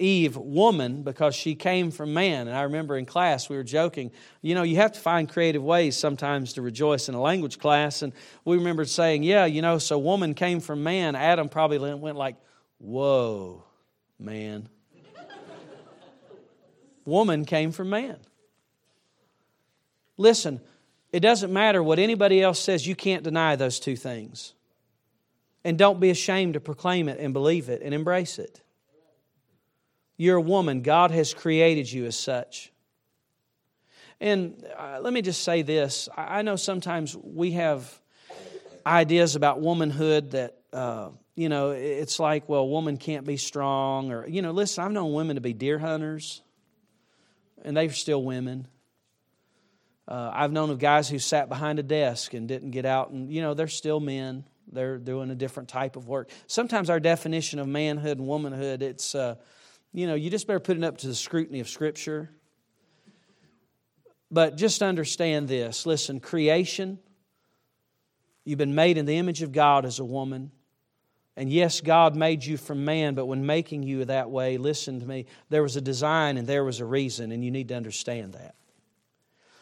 Eve 0.00 0.36
woman 0.36 1.02
because 1.02 1.34
she 1.34 1.54
came 1.54 1.90
from 1.90 2.12
man. 2.14 2.48
And 2.48 2.56
I 2.56 2.62
remember 2.62 2.96
in 2.96 3.06
class 3.06 3.48
we 3.48 3.56
were 3.56 3.62
joking, 3.62 4.10
you 4.42 4.54
know, 4.54 4.62
you 4.62 4.76
have 4.76 4.92
to 4.92 5.00
find 5.00 5.28
creative 5.28 5.62
ways 5.62 5.96
sometimes 5.96 6.54
to 6.54 6.62
rejoice 6.62 7.08
in 7.08 7.14
a 7.14 7.20
language 7.20 7.58
class. 7.58 8.02
And 8.02 8.12
we 8.44 8.56
remember 8.56 8.84
saying, 8.84 9.22
yeah, 9.22 9.44
you 9.44 9.62
know, 9.62 9.78
so 9.78 9.98
woman 9.98 10.34
came 10.34 10.60
from 10.60 10.82
man. 10.82 11.14
Adam 11.14 11.48
probably 11.48 11.94
went 11.94 12.16
like, 12.16 12.36
whoa, 12.78 13.62
man. 14.18 14.68
Woman 17.04 17.44
came 17.44 17.72
from 17.72 17.90
man. 17.90 18.16
Listen, 20.16 20.60
it 21.12 21.20
doesn't 21.20 21.52
matter 21.52 21.82
what 21.82 21.98
anybody 21.98 22.42
else 22.42 22.60
says, 22.60 22.86
you 22.86 22.94
can't 22.94 23.22
deny 23.22 23.56
those 23.56 23.80
two 23.80 23.96
things. 23.96 24.54
And 25.64 25.78
don't 25.78 26.00
be 26.00 26.10
ashamed 26.10 26.54
to 26.54 26.60
proclaim 26.60 27.08
it 27.08 27.18
and 27.18 27.32
believe 27.32 27.68
it 27.68 27.82
and 27.82 27.92
embrace 27.92 28.38
it. 28.38 28.60
You're 30.16 30.36
a 30.36 30.42
woman. 30.42 30.82
God 30.82 31.10
has 31.10 31.34
created 31.34 31.90
you 31.90 32.06
as 32.06 32.18
such. 32.18 32.72
And 34.20 34.66
uh, 34.76 34.98
let 35.00 35.12
me 35.12 35.22
just 35.22 35.42
say 35.42 35.62
this 35.62 36.08
I 36.16 36.42
know 36.42 36.56
sometimes 36.56 37.16
we 37.16 37.52
have 37.52 37.98
ideas 38.84 39.36
about 39.36 39.60
womanhood 39.60 40.32
that, 40.32 40.58
uh, 40.72 41.08
you 41.34 41.48
know, 41.48 41.70
it's 41.70 42.18
like, 42.18 42.48
well, 42.48 42.68
woman 42.68 42.96
can't 42.96 43.26
be 43.26 43.38
strong. 43.38 44.12
Or, 44.12 44.26
you 44.26 44.42
know, 44.42 44.50
listen, 44.50 44.84
I've 44.84 44.92
known 44.92 45.12
women 45.12 45.36
to 45.36 45.40
be 45.40 45.54
deer 45.54 45.78
hunters, 45.78 46.42
and 47.64 47.76
they're 47.76 47.90
still 47.90 48.22
women. 48.22 48.66
Uh, 50.08 50.30
I've 50.34 50.52
known 50.52 50.70
of 50.70 50.78
guys 50.78 51.08
who 51.08 51.18
sat 51.18 51.48
behind 51.48 51.78
a 51.78 51.82
desk 51.82 52.34
and 52.34 52.48
didn't 52.48 52.72
get 52.72 52.84
out, 52.84 53.10
and, 53.10 53.30
you 53.32 53.42
know, 53.42 53.54
they're 53.54 53.68
still 53.68 54.00
men. 54.00 54.44
They're 54.72 54.98
doing 54.98 55.30
a 55.30 55.34
different 55.34 55.68
type 55.68 55.96
of 55.96 56.08
work. 56.08 56.30
Sometimes 56.46 56.90
our 56.90 57.00
definition 57.00 57.58
of 57.58 57.68
manhood 57.68 58.18
and 58.18 58.26
womanhood, 58.26 58.82
it's, 58.82 59.14
uh, 59.14 59.36
you 59.92 60.06
know, 60.06 60.14
you 60.14 60.30
just 60.30 60.46
better 60.46 60.60
put 60.60 60.76
it 60.76 60.84
up 60.84 60.98
to 60.98 61.06
the 61.06 61.14
scrutiny 61.14 61.60
of 61.60 61.68
Scripture. 61.68 62.30
But 64.30 64.56
just 64.56 64.82
understand 64.82 65.48
this 65.48 65.86
listen, 65.86 66.20
creation, 66.20 66.98
you've 68.44 68.58
been 68.58 68.74
made 68.74 68.96
in 68.96 69.06
the 69.06 69.16
image 69.16 69.42
of 69.42 69.52
God 69.52 69.84
as 69.84 69.98
a 69.98 70.04
woman. 70.04 70.52
And 71.36 71.50
yes, 71.50 71.80
God 71.80 72.16
made 72.16 72.44
you 72.44 72.56
from 72.56 72.84
man, 72.84 73.14
but 73.14 73.26
when 73.26 73.46
making 73.46 73.82
you 73.82 74.04
that 74.06 74.30
way, 74.30 74.58
listen 74.58 75.00
to 75.00 75.06
me, 75.06 75.26
there 75.48 75.62
was 75.62 75.76
a 75.76 75.80
design 75.80 76.36
and 76.36 76.46
there 76.46 76.64
was 76.64 76.80
a 76.80 76.84
reason, 76.84 77.32
and 77.32 77.44
you 77.44 77.50
need 77.50 77.68
to 77.68 77.74
understand 77.74 78.34
that. 78.34 78.54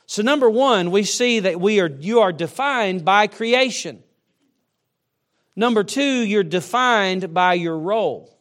So, 0.07 0.23
number 0.23 0.49
one, 0.49 0.91
we 0.91 1.05
see 1.05 1.41
that 1.41 1.61
we 1.61 1.81
are, 1.81 1.89
you 1.89 2.21
are 2.21 2.33
defined 2.33 3.05
by 3.05 3.27
creation. 3.27 4.03
Number 5.55 5.85
two, 5.85 6.03
you're 6.03 6.43
defined 6.43 7.35
by 7.35 7.55
your 7.55 7.79
role. 7.79 8.35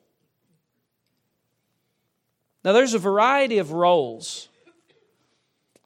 Now, 2.63 2.73
there's 2.73 2.93
a 2.93 2.99
variety 2.99 3.57
of 3.57 3.71
roles 3.71 4.49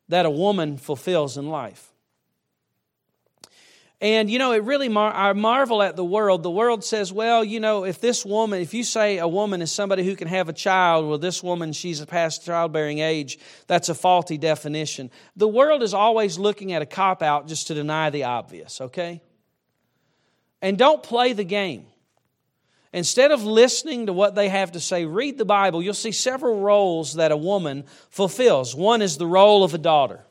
that 0.07 0.25
a 0.25 0.29
woman 0.29 0.77
fulfills 0.77 1.37
in 1.37 1.47
life. 1.47 1.90
And, 4.01 4.31
you 4.31 4.39
know, 4.39 4.51
it 4.51 4.63
really, 4.63 4.89
mar- 4.89 5.13
I 5.13 5.31
marvel 5.33 5.83
at 5.83 5.95
the 5.95 6.03
world. 6.03 6.41
The 6.41 6.49
world 6.49 6.83
says, 6.83 7.13
well, 7.13 7.43
you 7.43 7.59
know, 7.59 7.85
if 7.85 8.01
this 8.01 8.25
woman, 8.25 8.59
if 8.59 8.73
you 8.73 8.83
say 8.83 9.19
a 9.19 9.27
woman 9.27 9.61
is 9.61 9.71
somebody 9.71 10.03
who 10.03 10.15
can 10.15 10.27
have 10.27 10.49
a 10.49 10.53
child, 10.53 11.07
well, 11.07 11.19
this 11.19 11.43
woman, 11.43 11.71
she's 11.71 12.03
past 12.05 12.43
childbearing 12.43 12.97
age, 12.97 13.37
that's 13.67 13.89
a 13.89 13.93
faulty 13.93 14.39
definition. 14.39 15.11
The 15.35 15.47
world 15.47 15.83
is 15.83 15.93
always 15.93 16.39
looking 16.39 16.73
at 16.73 16.81
a 16.81 16.87
cop 16.87 17.21
out 17.21 17.47
just 17.47 17.67
to 17.67 17.75
deny 17.75 18.09
the 18.09 18.23
obvious, 18.23 18.81
okay? 18.81 19.21
And 20.63 20.79
don't 20.79 21.03
play 21.03 21.33
the 21.33 21.43
game. 21.43 21.85
Instead 22.93 23.29
of 23.29 23.43
listening 23.43 24.07
to 24.07 24.13
what 24.13 24.33
they 24.33 24.49
have 24.49 24.71
to 24.71 24.79
say, 24.79 25.05
read 25.05 25.37
the 25.37 25.45
Bible. 25.45 25.81
You'll 25.81 25.93
see 25.93 26.11
several 26.11 26.59
roles 26.59 27.13
that 27.13 27.31
a 27.31 27.37
woman 27.37 27.85
fulfills. 28.09 28.75
One 28.75 29.03
is 29.03 29.17
the 29.17 29.27
role 29.27 29.63
of 29.63 29.75
a 29.75 29.77
daughter. 29.77 30.25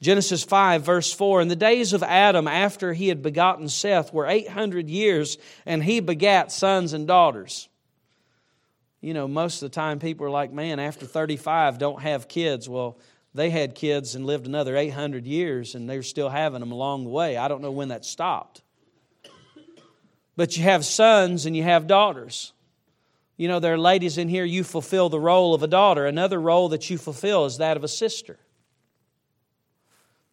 Genesis 0.00 0.44
5, 0.44 0.82
verse 0.82 1.12
4 1.12 1.40
In 1.40 1.48
the 1.48 1.56
days 1.56 1.92
of 1.92 2.02
Adam, 2.02 2.46
after 2.46 2.92
he 2.92 3.08
had 3.08 3.22
begotten 3.22 3.68
Seth, 3.68 4.12
were 4.12 4.26
800 4.26 4.88
years, 4.88 5.38
and 5.66 5.82
he 5.82 6.00
begat 6.00 6.52
sons 6.52 6.92
and 6.92 7.06
daughters. 7.06 7.68
You 9.00 9.14
know, 9.14 9.28
most 9.28 9.62
of 9.62 9.70
the 9.70 9.74
time 9.74 9.98
people 9.98 10.26
are 10.26 10.30
like, 10.30 10.52
man, 10.52 10.78
after 10.78 11.06
35, 11.06 11.78
don't 11.78 12.02
have 12.02 12.28
kids. 12.28 12.68
Well, 12.68 12.98
they 13.34 13.50
had 13.50 13.74
kids 13.74 14.14
and 14.14 14.24
lived 14.24 14.46
another 14.46 14.76
800 14.76 15.26
years, 15.26 15.74
and 15.74 15.88
they're 15.88 16.02
still 16.02 16.28
having 16.28 16.60
them 16.60 16.72
along 16.72 17.04
the 17.04 17.10
way. 17.10 17.36
I 17.36 17.48
don't 17.48 17.62
know 17.62 17.70
when 17.70 17.88
that 17.88 18.04
stopped. 18.04 18.62
But 20.36 20.56
you 20.56 20.62
have 20.64 20.84
sons 20.84 21.46
and 21.46 21.56
you 21.56 21.64
have 21.64 21.88
daughters. 21.88 22.52
You 23.36 23.48
know, 23.48 23.60
there 23.60 23.74
are 23.74 23.78
ladies 23.78 24.18
in 24.18 24.28
here, 24.28 24.44
you 24.44 24.62
fulfill 24.64 25.08
the 25.08 25.18
role 25.20 25.54
of 25.54 25.62
a 25.62 25.68
daughter. 25.68 26.06
Another 26.06 26.40
role 26.40 26.68
that 26.70 26.90
you 26.90 26.98
fulfill 26.98 27.44
is 27.44 27.58
that 27.58 27.76
of 27.76 27.84
a 27.84 27.88
sister. 27.88 28.38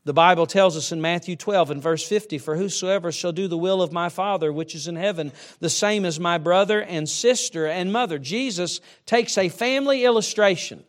The 0.06 0.14
Bible 0.14 0.46
tells 0.48 0.78
us 0.78 0.92
in 0.92 1.02
Matthew 1.02 1.36
12 1.36 1.72
and 1.72 1.82
verse 1.82 2.08
50 2.08 2.38
For 2.38 2.56
whosoever 2.56 3.12
shall 3.12 3.32
do 3.32 3.48
the 3.48 3.58
will 3.58 3.82
of 3.82 3.92
my 3.92 4.10
Father 4.10 4.54
which 4.54 4.76
is 4.76 4.88
in 4.88 4.96
heaven, 4.96 5.32
the 5.60 5.70
same 5.70 6.06
as 6.06 6.20
my 6.20 6.38
brother 6.38 6.82
and 6.82 7.10
sister 7.10 7.66
and 7.66 7.92
mother. 7.92 8.20
Jesus 8.20 8.80
takes 9.06 9.38
a 9.38 9.50
family 9.50 10.06
illustration 10.06 10.84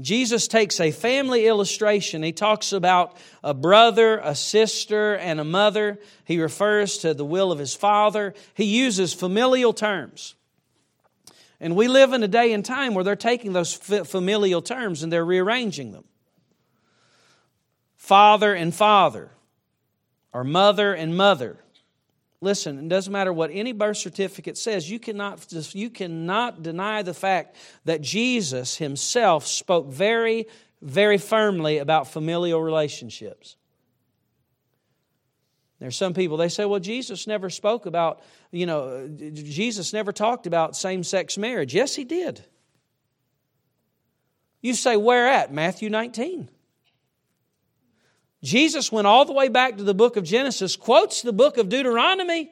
Jesus 0.00 0.48
takes 0.48 0.80
a 0.80 0.90
family 0.90 1.46
illustration. 1.46 2.22
He 2.22 2.32
talks 2.32 2.72
about 2.72 3.16
a 3.44 3.54
brother, 3.54 4.18
a 4.18 4.34
sister, 4.34 5.14
and 5.14 5.38
a 5.38 5.44
mother. 5.44 5.98
He 6.24 6.40
refers 6.40 6.98
to 6.98 7.14
the 7.14 7.24
will 7.24 7.52
of 7.52 7.58
his 7.58 7.74
father. 7.74 8.34
He 8.54 8.64
uses 8.64 9.14
familial 9.14 9.72
terms. 9.72 10.34
And 11.60 11.76
we 11.76 11.86
live 11.86 12.12
in 12.12 12.22
a 12.24 12.28
day 12.28 12.52
and 12.52 12.64
time 12.64 12.94
where 12.94 13.04
they're 13.04 13.14
taking 13.14 13.52
those 13.52 13.72
familial 13.72 14.62
terms 14.62 15.02
and 15.02 15.12
they're 15.12 15.24
rearranging 15.24 15.92
them. 15.92 16.04
Father 18.04 18.52
and 18.52 18.74
father, 18.74 19.30
or 20.30 20.44
mother 20.44 20.92
and 20.92 21.16
mother. 21.16 21.56
Listen, 22.42 22.78
it 22.78 22.88
doesn't 22.88 23.10
matter 23.10 23.32
what 23.32 23.48
any 23.50 23.72
birth 23.72 23.96
certificate 23.96 24.58
says, 24.58 24.90
you 24.90 24.98
cannot, 24.98 25.50
you 25.74 25.88
cannot 25.88 26.62
deny 26.62 27.00
the 27.00 27.14
fact 27.14 27.56
that 27.86 28.02
Jesus 28.02 28.76
himself 28.76 29.46
spoke 29.46 29.86
very, 29.86 30.48
very 30.82 31.16
firmly 31.16 31.78
about 31.78 32.06
familial 32.06 32.60
relationships. 32.60 33.56
There's 35.78 35.96
some 35.96 36.12
people, 36.12 36.36
they 36.36 36.50
say, 36.50 36.66
well, 36.66 36.80
Jesus 36.80 37.26
never 37.26 37.48
spoke 37.48 37.86
about, 37.86 38.20
you 38.50 38.66
know, 38.66 39.08
Jesus 39.08 39.94
never 39.94 40.12
talked 40.12 40.46
about 40.46 40.76
same 40.76 41.04
sex 41.04 41.38
marriage. 41.38 41.74
Yes, 41.74 41.96
he 41.96 42.04
did. 42.04 42.44
You 44.60 44.74
say, 44.74 44.98
where 44.98 45.26
at? 45.26 45.54
Matthew 45.54 45.88
19. 45.88 46.50
Jesus 48.44 48.92
went 48.92 49.06
all 49.06 49.24
the 49.24 49.32
way 49.32 49.48
back 49.48 49.78
to 49.78 49.82
the 49.82 49.94
book 49.94 50.16
of 50.16 50.24
Genesis, 50.24 50.76
quotes 50.76 51.22
the 51.22 51.32
book 51.32 51.56
of 51.56 51.70
Deuteronomy, 51.70 52.50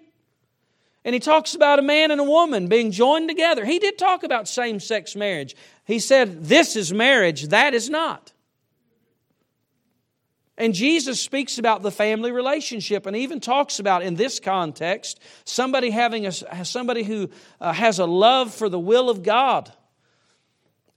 and 1.05 1.13
he 1.15 1.21
talks 1.21 1.55
about 1.55 1.79
a 1.79 1.83
man 1.83 2.11
and 2.11 2.21
a 2.21 2.25
woman 2.25 2.69
being 2.69 2.93
joined 2.93 3.29
together. 3.29 3.65
He 3.65 3.79
did 3.79 3.99
talk 3.99 4.23
about 4.23 4.49
same 4.49 4.81
sex 4.81 5.15
marriage. 5.15 5.55
He 5.85 5.99
said, 5.99 6.45
This 6.45 6.77
is 6.77 6.95
marriage, 6.95 7.49
that 7.49 7.75
is 7.75 7.91
not. 7.91 8.33
And 10.57 10.73
Jesus 10.75 11.21
speaks 11.21 11.59
about 11.59 11.83
the 11.83 11.91
family 11.91 12.31
relationship 12.33 13.05
and 13.05 13.17
even 13.17 13.41
talks 13.41 13.79
about, 13.79 14.03
in 14.03 14.15
this 14.15 14.41
context, 14.41 15.21
somebody 15.45 15.91
having 15.91 16.27
a, 16.27 16.33
somebody 16.65 17.03
who 17.03 17.29
uh, 17.61 17.73
has 17.73 17.99
a 17.99 18.07
love 18.07 18.55
for 18.55 18.69
the 18.69 18.79
will 18.79 19.11
of 19.11 19.23
God 19.23 19.73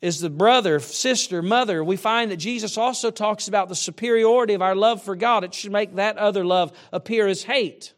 is 0.05 0.19
the 0.19 0.29
brother, 0.29 0.79
sister, 0.79 1.41
mother. 1.41 1.83
We 1.83 1.97
find 1.97 2.29
that 2.29 2.37
Jesus 2.37 2.77
also 2.77 3.09
talks 3.09 3.47
about 3.47 3.69
the 3.69 3.75
superiority 3.75 4.53
of 4.53 4.61
our 4.61 4.75
love 4.75 5.01
for 5.01 5.15
God. 5.15 5.43
It 5.43 5.55
should 5.55 5.71
make 5.71 5.95
that 5.95 6.19
other 6.19 6.45
love 6.45 6.71
appear 6.93 7.25
as 7.25 7.41
hate. 7.41 7.91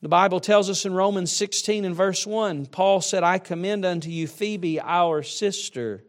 The 0.00 0.08
Bible 0.08 0.38
tells 0.38 0.70
us 0.70 0.84
in 0.84 0.94
Romans 0.94 1.32
16 1.32 1.84
and 1.84 1.96
verse 1.96 2.24
1, 2.24 2.66
Paul 2.66 3.00
said, 3.00 3.24
I 3.24 3.38
commend 3.38 3.84
unto 3.84 4.10
you 4.10 4.28
Phoebe, 4.28 4.80
our 4.80 5.24
sister, 5.24 6.04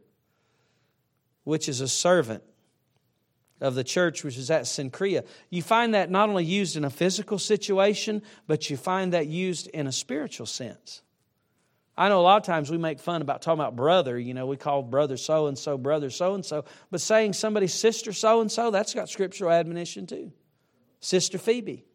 which 1.44 1.68
is 1.68 1.82
a 1.82 1.88
servant 1.88 2.44
of 3.60 3.74
the 3.74 3.84
church 3.84 4.24
which 4.24 4.38
is 4.38 4.52
at 4.52 4.64
Cenchrea. 4.64 5.26
You 5.50 5.64
find 5.64 5.96
that 5.96 6.12
not 6.12 6.30
only 6.30 6.46
used 6.46 6.76
in 6.78 6.86
a 6.86 6.92
physical 6.92 7.40
situation, 7.40 8.22
but 8.46 8.70
you 8.70 8.78
find 8.78 9.14
that 9.14 9.26
used 9.26 9.68
in 9.70 9.88
a 9.88 9.92
spiritual 9.92 10.46
sense. 10.46 11.02
I 11.96 12.10
know 12.10 12.20
a 12.20 12.24
lot 12.24 12.38
of 12.38 12.44
times 12.44 12.72
we 12.72 12.78
make 12.78 13.00
fun 13.00 13.22
about 13.22 13.42
talking 13.42 13.60
about 13.60 13.76
brother, 13.76 14.18
you 14.18 14.34
know, 14.34 14.48
we 14.48 14.58
call 14.58 14.82
brother 14.82 15.16
so 15.16 15.48
and 15.48 15.58
so, 15.58 15.78
brother 15.78 16.10
so 16.10 16.34
and 16.34 16.44
so, 16.44 16.66
but 16.90 17.02
saying 17.02 17.34
somebody's 17.34 17.74
sister 17.74 18.12
so 18.14 18.42
and 18.42 18.52
so, 18.52 18.72
that's 18.72 18.94
got 18.94 19.10
scriptural 19.10 19.52
admonition 19.52 20.08
too. 20.08 20.32
Sister 21.00 21.38
Phoebe. 21.38 21.86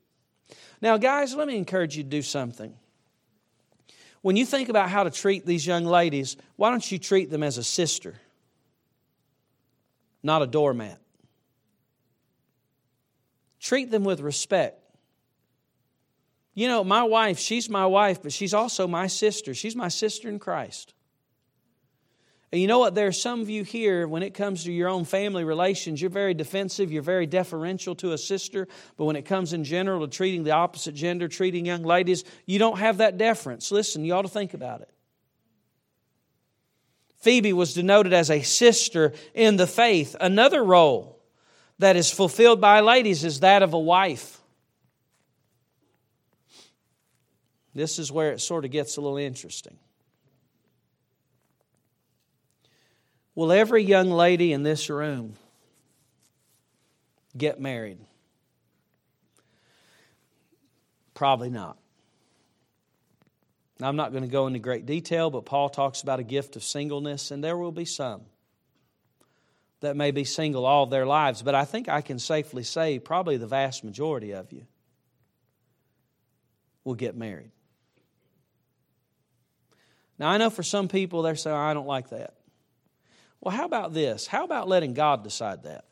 Now, 0.80 0.96
guys, 0.98 1.34
let 1.34 1.48
me 1.48 1.56
encourage 1.56 1.96
you 1.96 2.04
to 2.04 2.08
do 2.08 2.22
something. 2.22 2.74
When 4.22 4.36
you 4.36 4.46
think 4.46 4.68
about 4.68 4.88
how 4.88 5.04
to 5.04 5.10
treat 5.10 5.46
these 5.46 5.66
young 5.66 5.84
ladies, 5.84 6.36
why 6.56 6.70
don't 6.70 6.90
you 6.90 6.98
treat 6.98 7.30
them 7.30 7.42
as 7.42 7.58
a 7.58 7.64
sister, 7.64 8.14
not 10.22 10.42
a 10.42 10.46
doormat? 10.46 11.00
Treat 13.60 13.90
them 13.90 14.04
with 14.04 14.20
respect. 14.20 14.80
You 16.58 16.66
know, 16.66 16.82
my 16.82 17.04
wife, 17.04 17.38
she's 17.38 17.70
my 17.70 17.86
wife, 17.86 18.20
but 18.20 18.32
she's 18.32 18.52
also 18.52 18.88
my 18.88 19.06
sister. 19.06 19.54
She's 19.54 19.76
my 19.76 19.86
sister 19.86 20.28
in 20.28 20.40
Christ. 20.40 20.92
And 22.50 22.60
you 22.60 22.66
know 22.66 22.80
what? 22.80 22.96
There 22.96 23.06
are 23.06 23.12
some 23.12 23.40
of 23.40 23.48
you 23.48 23.62
here, 23.62 24.08
when 24.08 24.24
it 24.24 24.34
comes 24.34 24.64
to 24.64 24.72
your 24.72 24.88
own 24.88 25.04
family 25.04 25.44
relations, 25.44 26.02
you're 26.02 26.10
very 26.10 26.34
defensive, 26.34 26.90
you're 26.90 27.00
very 27.00 27.26
deferential 27.26 27.94
to 27.94 28.10
a 28.10 28.18
sister, 28.18 28.66
but 28.96 29.04
when 29.04 29.14
it 29.14 29.22
comes 29.22 29.52
in 29.52 29.62
general 29.62 30.00
to 30.00 30.08
treating 30.08 30.42
the 30.42 30.50
opposite 30.50 30.96
gender, 30.96 31.28
treating 31.28 31.64
young 31.64 31.84
ladies, 31.84 32.24
you 32.44 32.58
don't 32.58 32.80
have 32.80 32.96
that 32.96 33.18
deference. 33.18 33.70
Listen, 33.70 34.04
you 34.04 34.12
ought 34.14 34.22
to 34.22 34.28
think 34.28 34.52
about 34.52 34.80
it. 34.80 34.90
Phoebe 37.20 37.52
was 37.52 37.72
denoted 37.72 38.12
as 38.12 38.32
a 38.32 38.42
sister 38.42 39.12
in 39.32 39.58
the 39.58 39.68
faith. 39.68 40.16
Another 40.20 40.64
role 40.64 41.22
that 41.78 41.94
is 41.94 42.10
fulfilled 42.10 42.60
by 42.60 42.80
ladies 42.80 43.22
is 43.22 43.38
that 43.40 43.62
of 43.62 43.74
a 43.74 43.78
wife. 43.78 44.37
This 47.78 48.00
is 48.00 48.10
where 48.10 48.32
it 48.32 48.40
sort 48.40 48.64
of 48.64 48.72
gets 48.72 48.96
a 48.96 49.00
little 49.00 49.18
interesting. 49.18 49.76
Will 53.36 53.52
every 53.52 53.84
young 53.84 54.10
lady 54.10 54.52
in 54.52 54.64
this 54.64 54.90
room 54.90 55.36
get 57.36 57.60
married? 57.60 57.98
Probably 61.14 61.50
not. 61.50 61.78
Now, 63.78 63.86
I'm 63.86 63.94
not 63.94 64.10
going 64.10 64.24
to 64.24 64.28
go 64.28 64.48
into 64.48 64.58
great 64.58 64.84
detail, 64.84 65.30
but 65.30 65.44
Paul 65.44 65.68
talks 65.68 66.02
about 66.02 66.18
a 66.18 66.24
gift 66.24 66.56
of 66.56 66.64
singleness, 66.64 67.30
and 67.30 67.44
there 67.44 67.56
will 67.56 67.70
be 67.70 67.84
some 67.84 68.22
that 69.82 69.94
may 69.94 70.10
be 70.10 70.24
single 70.24 70.66
all 70.66 70.86
their 70.86 71.06
lives. 71.06 71.42
But 71.42 71.54
I 71.54 71.64
think 71.64 71.88
I 71.88 72.00
can 72.00 72.18
safely 72.18 72.64
say 72.64 72.98
probably 72.98 73.36
the 73.36 73.46
vast 73.46 73.84
majority 73.84 74.32
of 74.32 74.52
you 74.52 74.66
will 76.82 76.96
get 76.96 77.14
married. 77.16 77.52
Now, 80.18 80.28
I 80.30 80.36
know 80.38 80.50
for 80.50 80.62
some 80.62 80.88
people, 80.88 81.22
they're 81.22 81.36
saying, 81.36 81.56
I 81.56 81.74
don't 81.74 81.86
like 81.86 82.10
that. 82.10 82.34
Well, 83.40 83.54
how 83.54 83.64
about 83.64 83.94
this? 83.94 84.26
How 84.26 84.44
about 84.44 84.68
letting 84.68 84.94
God 84.94 85.22
decide 85.22 85.62
that? 85.62 85.84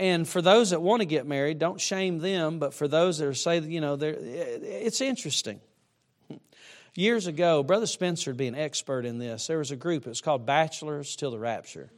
And 0.00 0.28
for 0.28 0.40
those 0.40 0.70
that 0.70 0.80
want 0.80 1.00
to 1.00 1.06
get 1.06 1.26
married, 1.26 1.58
don't 1.58 1.80
shame 1.80 2.20
them, 2.20 2.60
but 2.60 2.72
for 2.72 2.86
those 2.86 3.18
that 3.18 3.26
are 3.26 3.34
say, 3.34 3.58
you 3.58 3.80
know, 3.80 3.98
it's 4.00 5.00
interesting. 5.00 5.60
Years 6.94 7.26
ago, 7.26 7.64
Brother 7.64 7.86
Spencer 7.86 8.30
would 8.30 8.36
be 8.36 8.46
an 8.46 8.54
expert 8.54 9.04
in 9.04 9.18
this. 9.18 9.48
There 9.48 9.58
was 9.58 9.72
a 9.72 9.76
group, 9.76 10.06
it 10.06 10.08
was 10.08 10.20
called 10.20 10.46
Bachelors 10.46 11.16
Till 11.16 11.32
the 11.32 11.38
Rapture. 11.38 11.90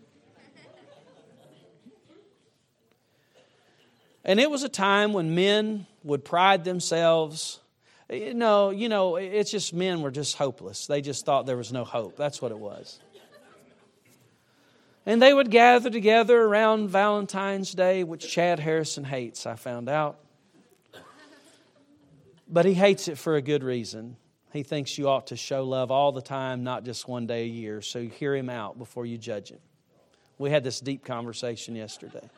And 4.24 4.40
it 4.40 4.50
was 4.50 4.62
a 4.62 4.68
time 4.68 5.12
when 5.12 5.34
men 5.34 5.86
would 6.02 6.24
pride 6.24 6.64
themselves 6.64 7.60
no, 8.10 8.70
you 8.70 8.88
know, 8.88 9.16
it's 9.16 9.50
just 9.50 9.72
men 9.72 10.02
were 10.02 10.10
just 10.10 10.36
hopeless. 10.36 10.86
They 10.86 11.00
just 11.00 11.24
thought 11.24 11.46
there 11.46 11.56
was 11.56 11.72
no 11.72 11.84
hope. 11.84 12.16
That's 12.16 12.42
what 12.42 12.50
it 12.50 12.58
was. 12.58 12.98
And 15.06 15.22
they 15.22 15.32
would 15.32 15.50
gather 15.50 15.90
together 15.90 16.40
around 16.40 16.88
Valentine's 16.88 17.72
Day, 17.72 18.04
which 18.04 18.28
Chad 18.28 18.58
Harrison 18.58 19.04
hates, 19.04 19.46
I 19.46 19.54
found 19.54 19.88
out. 19.88 20.18
But 22.48 22.64
he 22.64 22.74
hates 22.74 23.08
it 23.08 23.16
for 23.16 23.36
a 23.36 23.42
good 23.42 23.62
reason. 23.62 24.16
He 24.52 24.64
thinks 24.64 24.98
you 24.98 25.08
ought 25.08 25.28
to 25.28 25.36
show 25.36 25.64
love 25.64 25.92
all 25.92 26.10
the 26.10 26.20
time, 26.20 26.64
not 26.64 26.84
just 26.84 27.06
one 27.06 27.26
day 27.26 27.44
a 27.44 27.48
year. 27.48 27.80
So 27.80 28.02
hear 28.02 28.34
him 28.34 28.50
out 28.50 28.76
before 28.76 29.06
you 29.06 29.16
judge 29.16 29.50
him. 29.50 29.60
We 30.36 30.50
had 30.50 30.64
this 30.64 30.80
deep 30.80 31.04
conversation 31.04 31.76
yesterday. 31.76 32.28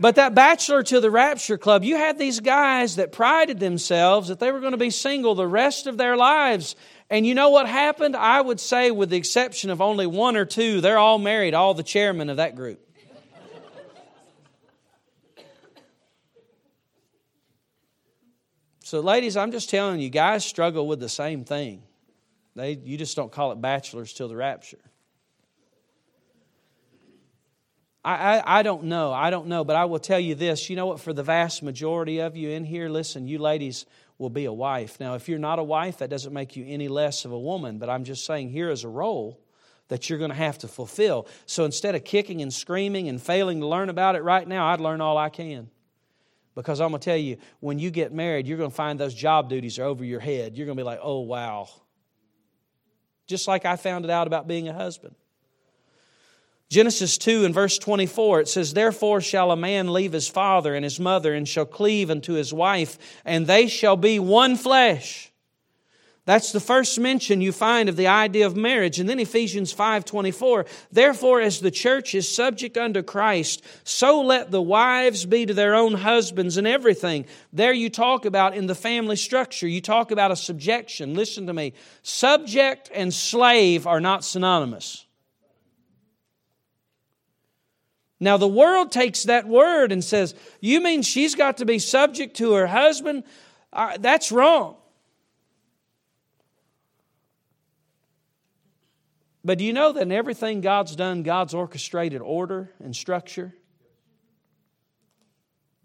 But 0.00 0.14
that 0.14 0.34
Bachelor 0.34 0.82
to 0.84 1.00
the 1.00 1.10
Rapture 1.10 1.58
Club, 1.58 1.84
you 1.84 1.94
had 1.94 2.18
these 2.18 2.40
guys 2.40 2.96
that 2.96 3.12
prided 3.12 3.60
themselves 3.60 4.28
that 4.28 4.40
they 4.40 4.50
were 4.50 4.60
going 4.60 4.72
to 4.72 4.78
be 4.78 4.88
single 4.88 5.34
the 5.34 5.46
rest 5.46 5.86
of 5.86 5.98
their 5.98 6.16
lives. 6.16 6.74
And 7.10 7.26
you 7.26 7.34
know 7.34 7.50
what 7.50 7.68
happened? 7.68 8.16
I 8.16 8.40
would 8.40 8.60
say, 8.60 8.90
with 8.90 9.10
the 9.10 9.18
exception 9.18 9.68
of 9.68 9.82
only 9.82 10.06
one 10.06 10.36
or 10.36 10.46
two, 10.46 10.80
they're 10.80 10.96
all 10.96 11.18
married, 11.18 11.52
all 11.52 11.74
the 11.74 11.82
chairmen 11.82 12.30
of 12.30 12.38
that 12.38 12.56
group. 12.56 12.80
So, 18.82 19.00
ladies, 19.00 19.36
I'm 19.36 19.52
just 19.52 19.68
telling 19.68 20.00
you, 20.00 20.08
guys 20.08 20.46
struggle 20.46 20.88
with 20.88 20.98
the 20.98 21.10
same 21.10 21.44
thing. 21.44 21.82
They, 22.56 22.72
you 22.72 22.96
just 22.96 23.14
don't 23.16 23.30
call 23.30 23.52
it 23.52 23.60
bachelors 23.60 24.14
till 24.14 24.28
the 24.28 24.34
rapture. 24.34 24.78
I, 28.04 28.14
I, 28.14 28.58
I, 28.60 28.62
don't 28.62 28.84
know. 28.84 29.12
I 29.12 29.30
don't 29.30 29.48
know. 29.48 29.64
But 29.64 29.76
I 29.76 29.84
will 29.84 29.98
tell 29.98 30.20
you 30.20 30.34
this. 30.34 30.70
You 30.70 30.76
know 30.76 30.86
what? 30.86 31.00
For 31.00 31.12
the 31.12 31.22
vast 31.22 31.62
majority 31.62 32.20
of 32.20 32.36
you 32.36 32.50
in 32.50 32.64
here, 32.64 32.88
listen, 32.88 33.26
you 33.26 33.38
ladies 33.38 33.86
will 34.18 34.30
be 34.30 34.46
a 34.46 34.52
wife. 34.52 34.98
Now, 35.00 35.14
if 35.14 35.28
you're 35.28 35.38
not 35.38 35.58
a 35.58 35.64
wife, 35.64 35.98
that 35.98 36.10
doesn't 36.10 36.32
make 36.32 36.56
you 36.56 36.64
any 36.66 36.88
less 36.88 37.24
of 37.24 37.32
a 37.32 37.38
woman. 37.38 37.78
But 37.78 37.90
I'm 37.90 38.04
just 38.04 38.24
saying 38.24 38.50
here 38.50 38.70
is 38.70 38.84
a 38.84 38.88
role 38.88 39.40
that 39.88 40.08
you're 40.08 40.18
going 40.18 40.30
to 40.30 40.36
have 40.36 40.58
to 40.58 40.68
fulfill. 40.68 41.26
So 41.46 41.64
instead 41.64 41.94
of 41.94 42.04
kicking 42.04 42.42
and 42.42 42.52
screaming 42.52 43.08
and 43.08 43.20
failing 43.20 43.60
to 43.60 43.66
learn 43.66 43.88
about 43.88 44.14
it 44.14 44.22
right 44.22 44.46
now, 44.46 44.66
I'd 44.68 44.80
learn 44.80 45.00
all 45.00 45.18
I 45.18 45.28
can. 45.28 45.68
Because 46.54 46.80
I'm 46.80 46.90
going 46.90 47.00
to 47.00 47.04
tell 47.04 47.16
you, 47.16 47.38
when 47.60 47.78
you 47.78 47.90
get 47.90 48.12
married, 48.12 48.46
you're 48.46 48.58
going 48.58 48.70
to 48.70 48.76
find 48.76 48.98
those 48.98 49.14
job 49.14 49.48
duties 49.48 49.78
are 49.78 49.84
over 49.84 50.04
your 50.04 50.20
head. 50.20 50.56
You're 50.56 50.66
going 50.66 50.76
to 50.76 50.80
be 50.80 50.86
like, 50.86 51.00
oh, 51.02 51.20
wow. 51.20 51.68
Just 53.26 53.46
like 53.46 53.64
I 53.64 53.76
found 53.76 54.04
it 54.04 54.10
out 54.10 54.26
about 54.26 54.48
being 54.48 54.68
a 54.68 54.72
husband. 54.72 55.14
Genesis 56.70 57.18
2 57.18 57.44
and 57.44 57.52
verse 57.52 57.78
24, 57.78 58.42
it 58.42 58.48
says, 58.48 58.72
Therefore 58.72 59.20
shall 59.20 59.50
a 59.50 59.56
man 59.56 59.92
leave 59.92 60.12
his 60.12 60.28
father 60.28 60.76
and 60.76 60.84
his 60.84 61.00
mother, 61.00 61.34
and 61.34 61.48
shall 61.48 61.66
cleave 61.66 62.10
unto 62.10 62.34
his 62.34 62.54
wife, 62.54 62.96
and 63.24 63.48
they 63.48 63.66
shall 63.66 63.96
be 63.96 64.20
one 64.20 64.54
flesh. 64.54 65.32
That's 66.26 66.52
the 66.52 66.60
first 66.60 67.00
mention 67.00 67.40
you 67.40 67.50
find 67.50 67.88
of 67.88 67.96
the 67.96 68.06
idea 68.06 68.46
of 68.46 68.54
marriage. 68.54 69.00
And 69.00 69.08
then 69.08 69.18
Ephesians 69.18 69.72
5:24, 69.72 70.64
therefore 70.92 71.40
as 71.40 71.58
the 71.58 71.72
church 71.72 72.14
is 72.14 72.32
subject 72.32 72.78
unto 72.78 73.02
Christ, 73.02 73.62
so 73.82 74.20
let 74.20 74.52
the 74.52 74.62
wives 74.62 75.26
be 75.26 75.46
to 75.46 75.54
their 75.54 75.74
own 75.74 75.94
husbands 75.94 76.56
and 76.56 76.68
everything. 76.68 77.24
There 77.52 77.72
you 77.72 77.90
talk 77.90 78.26
about 78.26 78.54
in 78.54 78.68
the 78.68 78.76
family 78.76 79.16
structure, 79.16 79.66
you 79.66 79.80
talk 79.80 80.12
about 80.12 80.30
a 80.30 80.36
subjection. 80.36 81.14
Listen 81.14 81.48
to 81.48 81.52
me. 81.52 81.72
Subject 82.02 82.90
and 82.94 83.12
slave 83.12 83.88
are 83.88 84.00
not 84.00 84.22
synonymous. 84.22 85.06
Now, 88.20 88.36
the 88.36 88.48
world 88.48 88.92
takes 88.92 89.24
that 89.24 89.48
word 89.48 89.92
and 89.92 90.04
says, 90.04 90.34
You 90.60 90.82
mean 90.82 91.02
she's 91.02 91.34
got 91.34 91.56
to 91.58 91.64
be 91.64 91.78
subject 91.78 92.36
to 92.36 92.52
her 92.52 92.66
husband? 92.66 93.24
Uh, 93.72 93.96
that's 93.98 94.30
wrong. 94.30 94.76
But 99.42 99.58
do 99.58 99.64
you 99.64 99.72
know 99.72 99.92
that 99.92 100.02
in 100.02 100.12
everything 100.12 100.60
God's 100.60 100.94
done, 100.96 101.22
God's 101.22 101.54
orchestrated 101.54 102.20
order 102.20 102.70
and 102.82 102.94
structure? 102.94 103.54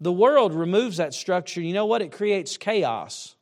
The 0.00 0.12
world 0.12 0.52
removes 0.52 0.98
that 0.98 1.14
structure. 1.14 1.60
You 1.60 1.72
know 1.72 1.86
what? 1.86 2.02
It 2.02 2.12
creates 2.12 2.58
chaos. 2.58 3.35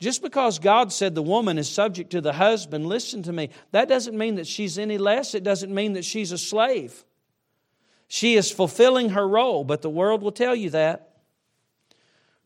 Just 0.00 0.22
because 0.22 0.58
God 0.60 0.92
said 0.92 1.14
the 1.14 1.22
woman 1.22 1.58
is 1.58 1.68
subject 1.68 2.10
to 2.10 2.20
the 2.20 2.34
husband, 2.34 2.86
listen 2.86 3.22
to 3.24 3.32
me, 3.32 3.50
that 3.72 3.88
doesn't 3.88 4.16
mean 4.16 4.36
that 4.36 4.46
she's 4.46 4.78
any 4.78 4.96
less. 4.96 5.34
It 5.34 5.42
doesn't 5.42 5.74
mean 5.74 5.94
that 5.94 6.04
she's 6.04 6.30
a 6.30 6.38
slave. 6.38 7.04
She 8.06 8.36
is 8.36 8.50
fulfilling 8.50 9.10
her 9.10 9.26
role, 9.26 9.64
but 9.64 9.82
the 9.82 9.90
world 9.90 10.22
will 10.22 10.32
tell 10.32 10.54
you 10.54 10.70
that. 10.70 11.08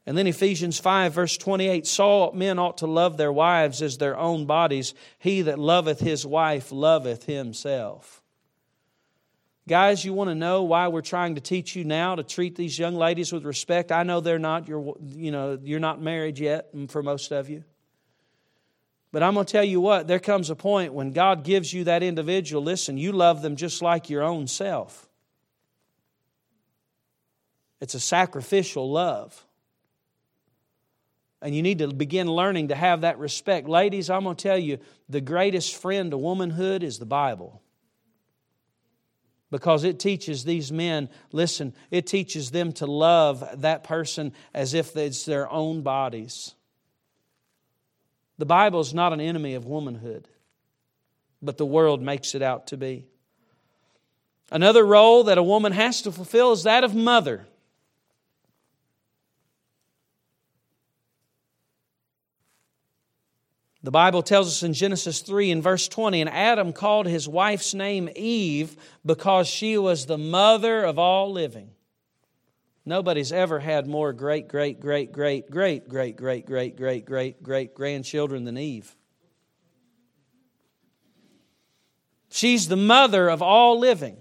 And 0.07 0.19
then 0.19 0.27
Ephesians 0.27 0.81
5, 0.81 1.13
verse 1.13 1.37
28 1.37 1.87
So 1.87 2.33
men 2.33 2.59
ought 2.59 2.79
to 2.79 2.87
love 2.87 3.17
their 3.17 3.33
wives 3.33 3.83
as 3.83 3.99
their 3.99 4.17
own 4.17 4.47
bodies. 4.47 4.95
He 5.19 5.43
that 5.43 5.59
loveth 5.59 6.01
his 6.01 6.27
wife 6.27 6.73
loveth 6.73 7.25
himself. 7.25 8.22
Guys, 9.69 10.05
you 10.05 10.13
want 10.13 10.29
to 10.29 10.35
know 10.35 10.65
why 10.65 10.89
we're 10.89 11.03
trying 11.03 11.37
to 11.37 11.41
teach 11.41 11.77
you 11.77 11.85
now 11.85 12.17
to 12.17 12.25
treat 12.25 12.57
these 12.57 12.77
young 12.77 12.97
ladies 12.97 13.33
with 13.33 13.45
respect? 13.45 13.93
I 13.93 14.03
know 14.03 14.21
they're 14.21 14.39
not, 14.39 14.67
you're, 14.67 14.95
you 15.11 15.31
know, 15.31 15.57
you're 15.63 15.79
not 15.79 16.03
married 16.03 16.41
yet 16.41 16.71
for 16.89 17.03
most 17.03 17.31
of 17.31 17.49
you. 17.49 17.63
But 19.13 19.23
I'm 19.23 19.35
going 19.35 19.47
to 19.47 19.53
tell 19.53 19.63
you 19.63 19.81
what, 19.81 20.09
there 20.09 20.19
comes 20.19 20.51
a 20.51 20.57
point 20.57 20.95
when 20.95 21.13
God 21.13 21.45
gives 21.45 21.73
you 21.73 21.85
that 21.85 22.03
individual, 22.03 22.63
listen, 22.63 22.97
you 22.97 23.13
love 23.13 23.41
them 23.43 23.55
just 23.55 23.83
like 23.83 24.11
your 24.11 24.23
own 24.23 24.49
self. 24.49 25.09
It's 27.81 27.95
a 27.95 28.01
sacrificial 28.01 28.91
love. 28.91 29.47
And 31.41 31.55
you 31.55 31.63
need 31.63 31.79
to 31.79 31.89
begin 31.89 32.27
learning 32.27 32.69
to 32.69 32.75
have 32.75 33.03
that 33.03 33.19
respect. 33.19 33.69
Ladies, 33.69 34.11
I'm 34.11 34.25
going 34.25 34.37
to 34.37 34.43
tell 34.43 34.59
you 34.59 34.79
the 35.09 35.21
greatest 35.21 35.77
friend 35.77 36.11
to 36.11 36.19
womanhood 36.19 36.83
is 36.83 36.99
the 36.99 37.07
Bible. 37.07 37.62
Because 39.53 39.85
it 39.85 40.01
teaches 40.01 40.45
these 40.45 40.73
men, 40.73 41.11
listen, 41.31 41.75
it 41.91 42.07
teaches 42.07 42.53
them 42.53 42.73
to 42.73 42.87
love 42.87 43.47
that 43.61 43.85
person 43.85 44.33
as 44.55 44.73
if 44.73 44.97
it's 44.97 45.27
their 45.27 45.49
own 45.51 45.83
bodies. 45.83 46.55
The 48.39 48.47
Bible 48.47 48.81
is 48.81 48.95
not 48.95 49.13
an 49.13 49.21
enemy 49.21 49.53
of 49.53 49.67
womanhood, 49.67 50.27
but 51.43 51.59
the 51.59 51.67
world 51.67 52.01
makes 52.01 52.35
it 52.35 52.41
out 52.41 52.69
to 52.69 52.79
be. 52.79 53.05
Another 54.51 54.87
role 54.87 55.25
that 55.25 55.37
a 55.37 55.43
woman 55.43 55.73
has 55.73 56.01
to 56.01 56.13
fulfill 56.13 56.53
is 56.53 56.63
that 56.63 56.83
of 56.83 56.95
mother. 56.95 57.47
The 63.85 63.91
Bible 63.91 64.23
tells 64.23 64.47
us 64.47 64.63
in 64.63 64.75
Genesis 64.75 65.21
3 65.21 65.51
in 65.51 65.63
verse 65.63 65.89
20, 65.89 66.21
and 66.21 66.31
Adam 66.31 66.73
called 66.73 67.07
his 67.07 67.29
wife's 67.29 67.75
name 67.75 68.09
Eve 68.15 68.77
because 69.05 69.49
she 69.49 69.77
was 69.77 70.07
the 70.07 70.19
mother 70.19 70.85
of 70.85 70.99
all 71.01 71.33
living. 71.33 71.71
Nobody's 72.85 73.33
ever 73.33 73.59
had 73.59 73.87
more 73.87 74.13
great, 74.13 74.49
great, 74.49 74.81
great, 74.81 75.13
great, 75.13 75.51
great, 75.51 75.89
great, 75.89 76.17
great, 76.17 76.47
great, 76.47 76.77
great, 76.77 77.05
great, 77.07 77.43
great 77.43 77.75
grandchildren 77.75 78.45
than 78.45 78.59
Eve. 78.59 78.95
She's 82.29 82.69
the 82.69 82.77
mother 82.77 83.29
of 83.29 83.43
all 83.43 83.79
living. 83.79 84.17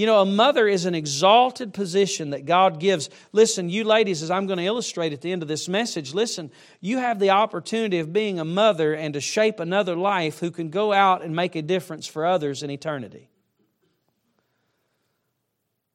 You 0.00 0.06
know, 0.06 0.22
a 0.22 0.24
mother 0.24 0.66
is 0.66 0.86
an 0.86 0.94
exalted 0.94 1.74
position 1.74 2.30
that 2.30 2.46
God 2.46 2.80
gives. 2.80 3.10
Listen, 3.32 3.68
you 3.68 3.84
ladies, 3.84 4.22
as 4.22 4.30
I'm 4.30 4.46
going 4.46 4.58
to 4.58 4.64
illustrate 4.64 5.12
at 5.12 5.20
the 5.20 5.30
end 5.30 5.42
of 5.42 5.48
this 5.48 5.68
message, 5.68 6.14
listen, 6.14 6.50
you 6.80 6.96
have 6.96 7.18
the 7.18 7.28
opportunity 7.28 7.98
of 7.98 8.10
being 8.10 8.40
a 8.40 8.44
mother 8.46 8.94
and 8.94 9.12
to 9.12 9.20
shape 9.20 9.60
another 9.60 9.94
life 9.94 10.38
who 10.38 10.50
can 10.50 10.70
go 10.70 10.94
out 10.94 11.22
and 11.22 11.36
make 11.36 11.54
a 11.54 11.60
difference 11.60 12.06
for 12.06 12.24
others 12.24 12.62
in 12.62 12.70
eternity. 12.70 13.28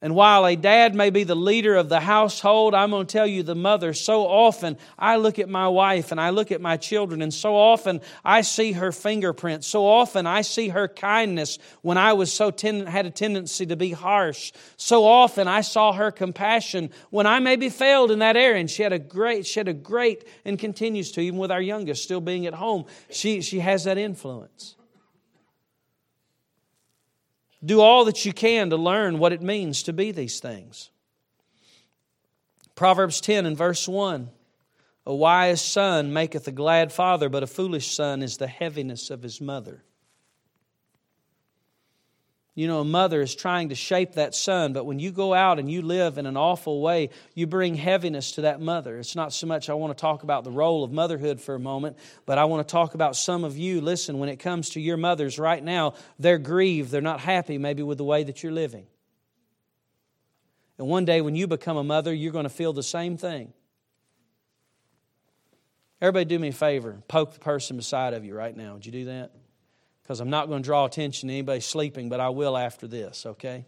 And 0.05 0.13
while 0.13 0.45
a 0.45 0.55
dad 0.55 0.93
may 0.93 1.09
be 1.09 1.23
the 1.23 1.33
leader 1.33 1.73
of 1.73 1.89
the 1.89 1.99
household, 1.99 2.75
I'm 2.75 2.91
going 2.91 3.07
to 3.07 3.11
tell 3.11 3.25
you, 3.25 3.41
the 3.41 3.55
mother, 3.55 3.91
so 3.95 4.27
often 4.27 4.77
I 4.99 5.15
look 5.15 5.39
at 5.39 5.49
my 5.49 5.67
wife 5.67 6.11
and 6.11 6.21
I 6.21 6.29
look 6.29 6.51
at 6.51 6.61
my 6.61 6.77
children, 6.77 7.23
and 7.23 7.33
so 7.33 7.55
often 7.55 8.01
I 8.23 8.41
see 8.41 8.73
her 8.73 8.91
fingerprints. 8.91 9.65
So 9.65 9.87
often 9.87 10.27
I 10.27 10.41
see 10.41 10.67
her 10.67 10.87
kindness 10.87 11.57
when 11.81 11.97
I 11.97 12.13
was 12.13 12.31
so 12.31 12.51
ten- 12.51 12.85
had 12.85 13.07
a 13.07 13.09
tendency 13.09 13.65
to 13.65 13.75
be 13.75 13.93
harsh. 13.93 14.51
So 14.77 15.05
often 15.05 15.47
I 15.47 15.61
saw 15.61 15.91
her 15.91 16.11
compassion 16.11 16.91
when 17.09 17.25
I 17.25 17.39
maybe 17.39 17.69
failed 17.69 18.11
in 18.11 18.19
that 18.19 18.37
area. 18.37 18.59
And 18.59 18.69
she 18.69 18.83
had 18.83 18.93
a 18.93 18.99
great, 18.99 19.47
she 19.47 19.59
had 19.59 19.67
a 19.67 19.73
great, 19.73 20.23
and 20.45 20.59
continues 20.59 21.13
to, 21.13 21.21
even 21.21 21.39
with 21.39 21.49
our 21.49 21.59
youngest 21.59 22.03
still 22.03 22.21
being 22.21 22.45
at 22.45 22.53
home, 22.53 22.85
she, 23.09 23.41
she 23.41 23.57
has 23.57 23.85
that 23.85 23.97
influence. 23.97 24.74
Do 27.65 27.81
all 27.81 28.05
that 28.05 28.25
you 28.25 28.33
can 28.33 28.69
to 28.69 28.77
learn 28.77 29.17
what 29.17 29.33
it 29.33 29.41
means 29.41 29.83
to 29.83 29.93
be 29.93 30.11
these 30.11 30.39
things. 30.39 30.91
Proverbs 32.75 33.19
10 33.21 33.45
and 33.45 33.57
verse 33.57 33.87
1 33.87 34.29
A 35.05 35.15
wise 35.15 35.61
son 35.61 36.13
maketh 36.13 36.47
a 36.47 36.51
glad 36.51 36.91
father, 36.91 37.29
but 37.29 37.43
a 37.43 37.47
foolish 37.47 37.95
son 37.95 38.21
is 38.21 38.37
the 38.37 38.47
heaviness 38.47 39.09
of 39.09 39.23
his 39.23 39.41
mother. 39.41 39.83
You 42.57 42.67
know, 42.67 42.79
a 42.79 42.85
mother 42.85 43.21
is 43.21 43.35
trying 43.35 43.69
to 43.69 43.75
shape 43.75 44.13
that 44.13 44.33
son, 44.33 44.71
but 44.71 44.85
when 44.85 44.97
you 44.97 45.11
go 45.11 45.33
out 45.33 45.59
and 45.59 45.69
you 45.69 45.81
live 45.81 46.17
in 46.17 46.25
an 46.25 46.37
awful 46.37 46.81
way, 46.81 47.09
you 47.33 47.47
bring 47.47 47.75
heaviness 47.75 48.31
to 48.33 48.41
that 48.41 48.61
mother. 48.61 48.97
It's 48.97 49.13
not 49.13 49.33
so 49.33 49.45
much 49.45 49.69
I 49.69 49.73
want 49.73 49.95
to 49.95 50.01
talk 50.01 50.23
about 50.23 50.45
the 50.45 50.51
role 50.51 50.85
of 50.85 50.93
motherhood 50.93 51.41
for 51.41 51.55
a 51.55 51.59
moment, 51.59 51.97
but 52.25 52.37
I 52.37 52.45
want 52.45 52.65
to 52.65 52.71
talk 52.71 52.93
about 52.93 53.17
some 53.17 53.43
of 53.43 53.57
you. 53.57 53.81
Listen, 53.81 54.19
when 54.19 54.29
it 54.29 54.37
comes 54.37 54.69
to 54.71 54.79
your 54.79 54.95
mothers 54.95 55.37
right 55.37 55.61
now, 55.61 55.95
they're 56.17 56.37
grieved, 56.37 56.91
they're 56.91 57.01
not 57.01 57.19
happy 57.19 57.57
maybe 57.57 57.83
with 57.83 57.97
the 57.97 58.05
way 58.05 58.23
that 58.23 58.41
you're 58.41 58.53
living. 58.53 58.87
And 60.77 60.87
one 60.87 61.03
day 61.03 61.19
when 61.19 61.35
you 61.35 61.47
become 61.47 61.75
a 61.75 61.83
mother, 61.83 62.13
you're 62.13 62.31
going 62.31 62.43
to 62.43 62.49
feel 62.49 62.71
the 62.71 62.83
same 62.83 63.17
thing. 63.17 63.51
Everybody, 66.01 66.25
do 66.25 66.39
me 66.39 66.49
a 66.49 66.53
favor. 66.53 67.01
Poke 67.09 67.33
the 67.33 67.39
person 67.39 67.75
beside 67.75 68.13
of 68.13 68.23
you 68.23 68.33
right 68.33 68.55
now. 68.55 68.75
Would 68.75 68.85
you 68.85 68.93
do 68.93 69.05
that? 69.05 69.31
Because 70.05 70.19
I'm 70.19 70.29
not 70.29 70.49
going 70.49 70.61
to 70.61 70.65
draw 70.67 70.85
attention 70.85 71.29
to 71.29 71.33
anybody 71.33 71.61
sleeping, 71.61 72.09
but 72.09 72.19
I 72.19 72.29
will 72.29 72.55
after 72.55 72.85
this, 72.85 73.25
okay? 73.25 73.65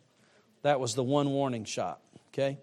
That 0.61 0.79
was 0.79 0.93
the 0.93 1.03
one 1.03 1.31
warning 1.31 1.65
shot, 1.65 1.99
okay? 2.27 2.59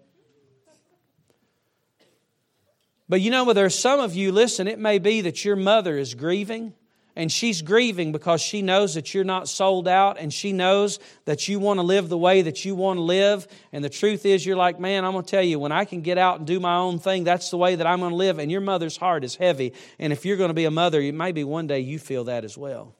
But 3.09 3.19
you 3.19 3.31
know, 3.31 3.51
there's 3.51 3.77
some 3.77 3.99
of 3.99 4.15
you, 4.15 4.31
listen, 4.31 4.69
it 4.69 4.79
may 4.79 4.97
be 4.97 5.19
that 5.21 5.43
your 5.43 5.57
mother 5.57 5.97
is 5.97 6.13
grieving, 6.13 6.73
and 7.17 7.29
she's 7.29 7.61
grieving 7.61 8.13
because 8.13 8.41
she 8.41 8.61
knows 8.61 8.93
that 8.93 9.13
you're 9.13 9.25
not 9.25 9.49
sold 9.49 9.89
out, 9.89 10.19
and 10.19 10.33
she 10.33 10.53
knows 10.53 10.97
that 11.25 11.49
you 11.49 11.59
want 11.59 11.77
to 11.79 11.83
live 11.83 12.07
the 12.07 12.17
way 12.17 12.43
that 12.43 12.63
you 12.63 12.75
want 12.75 12.97
to 12.97 13.01
live. 13.01 13.45
And 13.73 13.83
the 13.83 13.89
truth 13.89 14.25
is, 14.25 14.45
you're 14.45 14.55
like, 14.55 14.79
man, 14.79 15.03
I'm 15.03 15.11
going 15.11 15.25
to 15.25 15.29
tell 15.29 15.43
you, 15.43 15.59
when 15.59 15.73
I 15.73 15.83
can 15.83 15.99
get 15.99 16.17
out 16.17 16.37
and 16.37 16.47
do 16.47 16.61
my 16.61 16.77
own 16.77 16.99
thing, 16.99 17.25
that's 17.25 17.49
the 17.49 17.57
way 17.57 17.75
that 17.75 17.85
I'm 17.85 17.99
going 17.99 18.11
to 18.11 18.15
live. 18.15 18.39
And 18.39 18.49
your 18.49 18.61
mother's 18.61 18.95
heart 18.95 19.25
is 19.25 19.35
heavy. 19.35 19.73
And 19.99 20.13
if 20.13 20.25
you're 20.25 20.37
going 20.37 20.49
to 20.49 20.53
be 20.53 20.65
a 20.65 20.71
mother, 20.71 21.11
maybe 21.11 21.43
one 21.43 21.67
day 21.67 21.81
you 21.81 21.99
feel 21.99 22.23
that 22.25 22.45
as 22.45 22.57
well. 22.57 22.95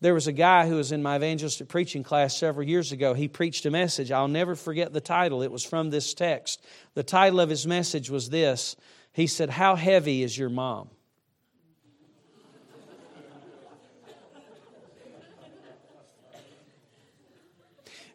There 0.00 0.14
was 0.14 0.26
a 0.26 0.32
guy 0.32 0.66
who 0.66 0.76
was 0.76 0.92
in 0.92 1.02
my 1.02 1.16
evangelistic 1.16 1.68
preaching 1.68 2.02
class 2.02 2.34
several 2.34 2.66
years 2.66 2.90
ago. 2.90 3.12
He 3.12 3.28
preached 3.28 3.66
a 3.66 3.70
message. 3.70 4.10
I'll 4.10 4.28
never 4.28 4.54
forget 4.54 4.94
the 4.94 5.00
title. 5.00 5.42
It 5.42 5.52
was 5.52 5.64
from 5.64 5.90
this 5.90 6.14
text. 6.14 6.64
The 6.94 7.02
title 7.02 7.38
of 7.38 7.50
his 7.50 7.66
message 7.66 8.08
was 8.08 8.30
this 8.30 8.76
He 9.12 9.26
said, 9.26 9.50
How 9.50 9.76
heavy 9.76 10.22
is 10.22 10.36
your 10.36 10.48
mom? 10.48 10.88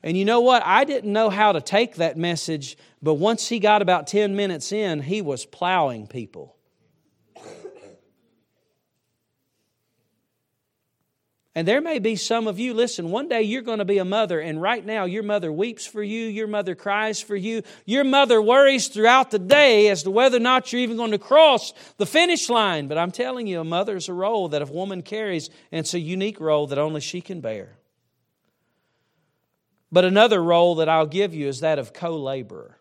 And 0.02 0.16
you 0.16 0.24
know 0.24 0.42
what? 0.42 0.62
I 0.64 0.84
didn't 0.84 1.12
know 1.12 1.32
how 1.32 1.52
to 1.52 1.62
take 1.62 1.96
that 1.96 2.16
message, 2.16 2.78
but 3.02 3.16
once 3.16 3.48
he 3.48 3.58
got 3.58 3.82
about 3.82 4.06
10 4.06 4.36
minutes 4.36 4.72
in, 4.72 5.02
he 5.02 5.20
was 5.20 5.46
plowing 5.46 6.06
people. 6.06 6.55
And 11.58 11.66
there 11.66 11.80
may 11.80 12.00
be 12.00 12.18
some 12.18 12.48
of 12.48 12.60
you, 12.60 12.74
listen, 12.74 13.12
one 13.12 13.30
day 13.30 13.42
you're 13.42 13.62
going 13.62 13.80
to 13.80 13.86
be 13.86 13.98
a 13.98 14.04
mother, 14.06 14.42
and 14.42 14.62
right 14.62 14.86
now 14.86 15.06
your 15.06 15.24
mother 15.24 15.54
weeps 15.54 15.88
for 15.88 16.04
you, 16.04 16.26
your 16.26 16.48
mother 16.48 16.76
cries 16.76 17.22
for 17.22 17.36
you, 17.38 17.62
your 17.86 18.04
mother 18.04 18.42
worries 18.42 18.90
throughout 18.90 19.32
the 19.32 19.40
day 19.40 19.88
as 19.88 20.04
to 20.04 20.12
whether 20.12 20.36
or 20.36 20.42
not 20.42 20.74
you're 20.74 20.82
even 20.82 20.98
going 20.98 21.12
to 21.12 21.18
cross 21.18 21.72
the 21.96 22.06
finish 22.06 22.50
line. 22.50 22.90
But 22.90 22.98
I'm 22.98 23.12
telling 23.12 23.48
you, 23.48 23.62
a 23.62 23.64
mother 23.64 23.96
is 23.96 24.10
a 24.10 24.14
role 24.14 24.50
that 24.50 24.62
a 24.62 24.66
woman 24.66 25.02
carries, 25.02 25.50
and 25.72 25.80
it's 25.80 25.94
a 25.94 26.00
unique 26.00 26.42
role 26.42 26.68
that 26.68 26.78
only 26.78 27.00
she 27.00 27.22
can 27.22 27.40
bear. 27.40 27.78
But 29.94 30.04
another 30.04 30.44
role 30.44 30.76
that 30.76 30.90
I'll 30.90 31.06
give 31.06 31.34
you 31.34 31.48
is 31.48 31.62
that 31.62 31.80
of 31.80 31.94
co 31.94 32.18
laborer. 32.18 32.78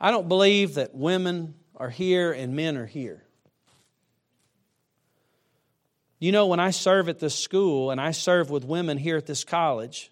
I 0.00 0.12
don't 0.12 0.28
believe 0.28 0.74
that 0.74 0.94
women 0.94 1.54
are 1.78 1.88
here 1.88 2.32
and 2.32 2.54
men 2.54 2.76
are 2.76 2.86
here. 2.86 3.22
You 6.18 6.32
know, 6.32 6.46
when 6.46 6.58
I 6.58 6.70
serve 6.70 7.08
at 7.08 7.20
this 7.20 7.36
school 7.36 7.92
and 7.92 8.00
I 8.00 8.10
serve 8.10 8.50
with 8.50 8.64
women 8.64 8.98
here 8.98 9.16
at 9.16 9.24
this 9.24 9.44
college, 9.44 10.10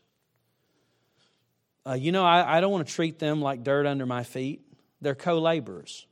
uh, 1.84 1.94
you 1.94 2.12
know, 2.12 2.24
I, 2.24 2.56
I 2.56 2.60
don't 2.60 2.70
want 2.70 2.86
to 2.86 2.94
treat 2.94 3.18
them 3.18 3.42
like 3.42 3.64
dirt 3.64 3.86
under 3.86 4.06
my 4.06 4.22
feet. 4.22 4.62
They're 5.00 5.16
co 5.16 5.38
laborers. 5.40 6.06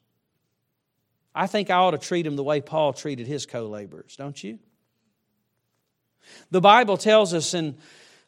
I 1.35 1.47
think 1.47 1.71
I 1.71 1.77
ought 1.77 1.93
to 1.93 1.99
treat 1.99 2.23
them 2.23 2.37
the 2.37 2.45
way 2.45 2.61
Paul 2.61 2.93
treated 2.93 3.27
his 3.27 3.47
co 3.47 3.67
laborers, 3.67 4.17
don't 4.17 4.43
you? 4.43 4.59
The 6.51 6.61
Bible 6.61 6.97
tells 6.97 7.33
us 7.33 7.55
in 7.55 7.77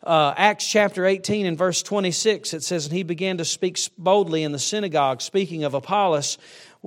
uh, 0.02 0.34
Acts 0.36 0.68
chapter 0.68 1.04
18 1.04 1.46
and 1.46 1.58
verse 1.58 1.82
26, 1.82 2.54
it 2.54 2.62
says, 2.62 2.86
And 2.86 2.94
he 2.94 3.02
began 3.02 3.38
to 3.38 3.44
speak 3.44 3.78
boldly 3.98 4.42
in 4.42 4.52
the 4.52 4.58
synagogue, 4.58 5.20
speaking 5.20 5.64
of 5.64 5.74
Apollos, 5.74 6.38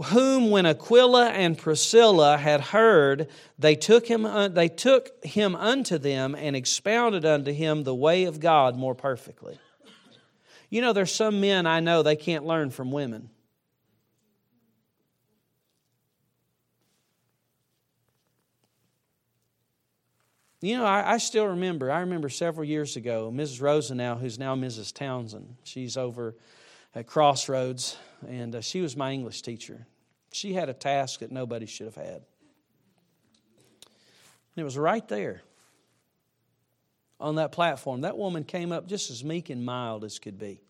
whom 0.06 0.50
when 0.50 0.66
Aquila 0.66 1.30
and 1.30 1.58
Priscilla 1.58 2.38
had 2.38 2.62
heard, 2.62 3.28
they 3.58 3.76
took 3.76 4.08
him, 4.08 4.54
they 4.54 4.70
took 4.70 5.24
him 5.24 5.56
unto 5.56 5.98
them 5.98 6.36
and 6.36 6.56
expounded 6.56 7.26
unto 7.26 7.52
him 7.52 7.84
the 7.84 7.96
way 7.96 8.24
of 8.24 8.40
God 8.40 8.78
more 8.78 8.96
perfectly. 8.96 9.60
You 10.70 10.82
know, 10.82 10.94
there's 10.94 11.14
some 11.14 11.42
men 11.42 11.66
I 11.66 11.80
know 11.80 12.04
they 12.04 12.16
can't 12.16 12.46
learn 12.46 12.70
from 12.70 12.92
women. 12.92 13.32
You 20.62 20.78
know, 20.78 20.86
I, 20.86 21.14
I, 21.14 21.18
still 21.20 21.46
remember, 21.46 21.90
I 21.90 22.02
remember 22.02 22.28
several 22.28 22.66
years 22.66 22.98
ago, 22.98 23.32
Mrs. 23.34 23.62
Rosenau, 23.62 24.18
who's 24.18 24.38
now 24.38 24.56
Mrs. 24.56 24.94
Townsend, 24.94 25.56
she's 25.64 25.96
over 25.96 26.36
at 26.94 27.08
Crossroads, 27.08 27.98
and 28.28 28.56
uh, 28.56 28.62
she 28.62 28.82
was 28.82 28.98
my 28.98 29.14
English 29.14 29.42
teacher. 29.42 29.88
She 30.34 30.54
had 30.54 30.68
a 30.68 30.74
task 30.74 31.22
that 31.22 31.32
nobody 31.32 31.66
should 31.66 31.86
have 31.86 31.96
had. 31.96 32.22
And 33.86 34.58
it 34.58 34.64
was 34.64 34.78
right 34.78 35.08
there 35.08 35.42
on 37.22 37.36
that 37.36 37.54
platform. 37.54 38.02
That 38.02 38.18
woman 38.18 38.44
came 38.44 38.74
up 38.74 38.86
just 38.88 39.10
as 39.10 39.24
meek 39.24 39.50
and 39.50 39.64
mild 39.64 40.04
as 40.04 40.20
could 40.20 40.38
be. 40.38 40.62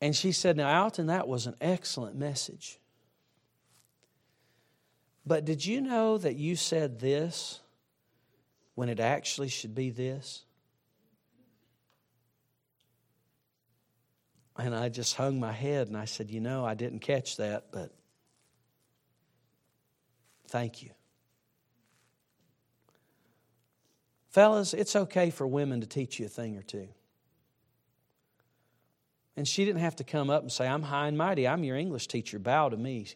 And 0.00 0.14
she 0.14 0.32
said, 0.32 0.56
Now, 0.56 0.82
Alton, 0.84 1.06
that 1.08 1.28
was 1.28 1.46
an 1.46 1.56
excellent 1.60 2.16
message. 2.16 2.78
But 5.28 5.44
did 5.44 5.66
you 5.66 5.82
know 5.82 6.16
that 6.16 6.36
you 6.36 6.56
said 6.56 7.00
this 7.00 7.60
when 8.74 8.88
it 8.88 8.98
actually 8.98 9.48
should 9.48 9.74
be 9.74 9.90
this? 9.90 10.42
And 14.56 14.74
I 14.74 14.88
just 14.88 15.16
hung 15.16 15.38
my 15.38 15.52
head 15.52 15.88
and 15.88 15.98
I 15.98 16.06
said, 16.06 16.30
You 16.30 16.40
know, 16.40 16.64
I 16.64 16.72
didn't 16.72 17.00
catch 17.00 17.36
that, 17.36 17.66
but 17.72 17.92
thank 20.48 20.82
you. 20.82 20.90
Fellas, 24.30 24.72
it's 24.72 24.96
okay 24.96 25.28
for 25.28 25.46
women 25.46 25.82
to 25.82 25.86
teach 25.86 26.18
you 26.18 26.24
a 26.24 26.30
thing 26.30 26.56
or 26.56 26.62
two. 26.62 26.88
And 29.36 29.46
she 29.46 29.66
didn't 29.66 29.82
have 29.82 29.96
to 29.96 30.04
come 30.04 30.30
up 30.30 30.40
and 30.40 30.50
say, 30.50 30.66
I'm 30.66 30.82
high 30.82 31.06
and 31.06 31.18
mighty. 31.18 31.46
I'm 31.46 31.64
your 31.64 31.76
English 31.76 32.08
teacher. 32.08 32.38
Bow 32.38 32.70
to 32.70 32.78
me. 32.78 33.08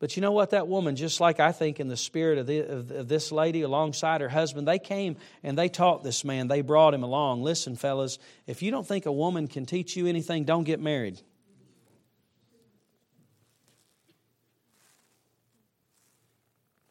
But 0.00 0.16
you 0.16 0.22
know 0.22 0.32
what? 0.32 0.50
That 0.50 0.68
woman, 0.68 0.96
just 0.96 1.20
like 1.20 1.40
I 1.40 1.52
think 1.52 1.80
in 1.80 1.88
the 1.88 1.96
spirit 1.96 2.38
of, 2.38 2.46
the, 2.46 2.58
of, 2.60 3.08
this 3.08 3.30
lady 3.30 3.62
alongside 3.62 4.20
her 4.20 4.28
husband, 4.28 4.66
they 4.66 4.78
came 4.78 5.16
and 5.42 5.56
they 5.56 5.68
taught 5.68 6.02
this 6.02 6.24
man. 6.24 6.48
They 6.48 6.62
brought 6.62 6.94
him 6.94 7.04
along. 7.04 7.42
Listen, 7.42 7.76
fellas, 7.76 8.18
if 8.46 8.60
you 8.60 8.70
don't 8.70 8.86
think 8.86 9.06
a 9.06 9.12
woman 9.12 9.46
can 9.46 9.66
teach 9.66 9.96
you 9.96 10.06
anything, 10.06 10.44
don't 10.44 10.64
get 10.64 10.80
married. 10.80 11.20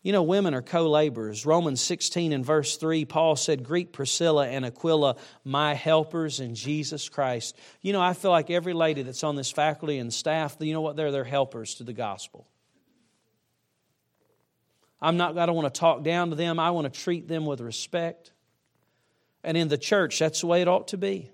You 0.04 0.12
know, 0.12 0.24
women 0.24 0.54
are 0.54 0.62
co 0.62 0.90
laborers. 0.90 1.46
Romans 1.46 1.80
16 1.80 2.34
and 2.34 2.46
verse 2.46 2.76
3, 2.76 3.06
Paul 3.06 3.38
said, 3.38 3.64
Greet 3.64 3.94
Priscilla 3.94 4.48
and 4.48 4.66
Aquila, 4.66 5.16
my 5.46 5.74
helpers 5.74 6.42
in 6.42 6.56
Jesus 6.56 7.08
Christ. 7.08 7.58
You 7.82 7.94
know, 7.94 8.02
I 8.02 8.14
feel 8.14 8.32
like 8.32 8.50
every 8.50 8.74
lady 8.74 9.04
that's 9.04 9.24
on 9.24 9.38
this 9.38 9.50
faculty 9.50 10.00
and 10.00 10.14
staff, 10.14 10.58
you 10.60 10.74
know 10.74 10.82
what? 10.82 10.98
They're 10.98 11.12
their 11.12 11.24
helpers 11.24 11.76
to 11.76 11.86
the 11.86 11.94
gospel. 11.94 12.48
I'm 15.04 15.18
not, 15.18 15.38
I 15.38 15.46
don't 15.46 15.56
want 15.56 15.72
to 15.72 15.80
talk 15.80 16.02
down 16.02 16.30
to 16.30 16.36
them. 16.38 16.60
I 16.60 16.72
want 16.72 16.92
to 16.92 17.00
treat 17.00 17.28
them 17.28 17.46
with 17.46 17.60
respect. 17.60 18.32
And 19.44 19.58
in 19.58 19.68
the 19.68 19.78
church, 19.78 20.18
that's 20.18 20.40
the 20.42 20.48
way 20.48 20.62
it 20.62 20.70
ought 20.70 20.88
to 20.88 20.98
be. 20.98 21.30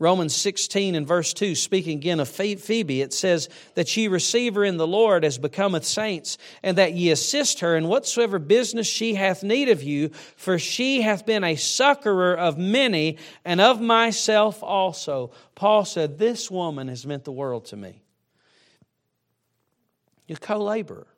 Romans 0.00 0.34
16 0.34 0.96
and 0.96 1.06
verse 1.06 1.32
2, 1.32 1.54
speaking 1.54 1.98
again 1.98 2.20
of 2.20 2.28
Phoebe, 2.28 3.00
it 3.00 3.12
says 3.12 3.48
that 3.74 3.96
ye 3.96 4.06
receive 4.06 4.54
her 4.54 4.64
in 4.64 4.76
the 4.76 4.86
Lord 4.86 5.24
as 5.24 5.38
becometh 5.38 5.84
saints, 5.84 6.38
and 6.62 6.78
that 6.78 6.94
ye 6.94 7.10
assist 7.10 7.60
her 7.60 7.76
in 7.76 7.88
whatsoever 7.88 8.38
business 8.38 8.86
she 8.86 9.14
hath 9.14 9.42
need 9.42 9.68
of 9.68 9.82
you, 9.82 10.10
for 10.36 10.58
she 10.58 11.02
hath 11.02 11.26
been 11.26 11.42
a 11.42 11.56
succorer 11.56 12.36
of 12.36 12.58
many, 12.58 13.18
and 13.44 13.60
of 13.60 13.80
myself 13.80 14.62
also. 14.62 15.32
Paul 15.56 15.84
said, 15.84 16.18
This 16.18 16.48
woman 16.48 16.86
has 16.88 17.06
meant 17.06 17.24
the 17.24 17.32
world 17.32 17.66
to 17.66 17.76
me. 17.76 18.02
You're 20.28 20.38
co 20.38 20.58
laborer. 20.58 21.08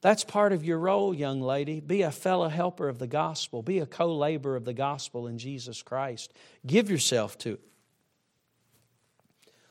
That's 0.00 0.24
part 0.24 0.52
of 0.52 0.64
your 0.64 0.78
role, 0.78 1.14
young 1.14 1.40
lady. 1.40 1.80
Be 1.80 2.02
a 2.02 2.10
fellow 2.10 2.48
helper 2.48 2.88
of 2.88 2.98
the 2.98 3.06
gospel, 3.06 3.62
be 3.62 3.80
a 3.80 3.86
co 3.86 4.14
laborer 4.14 4.56
of 4.56 4.64
the 4.64 4.72
gospel 4.72 5.26
in 5.26 5.38
Jesus 5.38 5.82
Christ. 5.82 6.32
Give 6.66 6.90
yourself 6.90 7.36
to 7.38 7.54
it. 7.54 7.60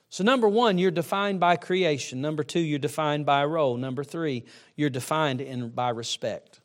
So, 0.10 0.24
number 0.24 0.48
one, 0.48 0.80
you're 0.80 0.90
defined 0.90 1.40
by 1.40 1.56
creation. 1.56 2.22
Number 2.22 2.44
two, 2.44 2.60
you're 2.60 2.80
defined 2.80 3.26
by 3.26 3.46
role. 3.46 3.78
Number 3.78 4.04
three, 4.04 4.46
you're 4.76 4.90
defined 4.90 5.40
in, 5.40 5.70
by 5.70 5.90
respect. 5.90 6.62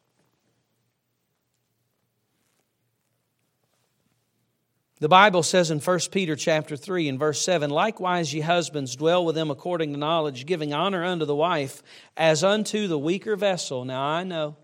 The 5.01 5.09
Bible 5.09 5.43
says 5.43 5.73
in 5.73 5.81
1 5.81 5.99
Peter 6.13 6.37
chapter 6.37 6.77
3 6.77 7.09
and 7.09 7.19
verse 7.19 7.41
7, 7.43 7.69
Likewise 7.69 8.33
ye 8.33 8.41
husbands 8.41 8.95
dwell 8.95 9.25
with 9.25 9.35
them 9.35 9.51
according 9.51 9.93
to 9.93 9.99
knowledge, 9.99 10.47
giving 10.47 10.73
honor 10.73 11.05
unto 11.05 11.25
the 11.25 11.35
wife 11.35 11.83
as 12.17 12.45
unto 12.45 12.87
the 12.87 12.99
weaker 12.99 13.35
vessel. 13.35 13.85
Now 13.85 14.03
I 14.03 14.23
know, 14.23 14.57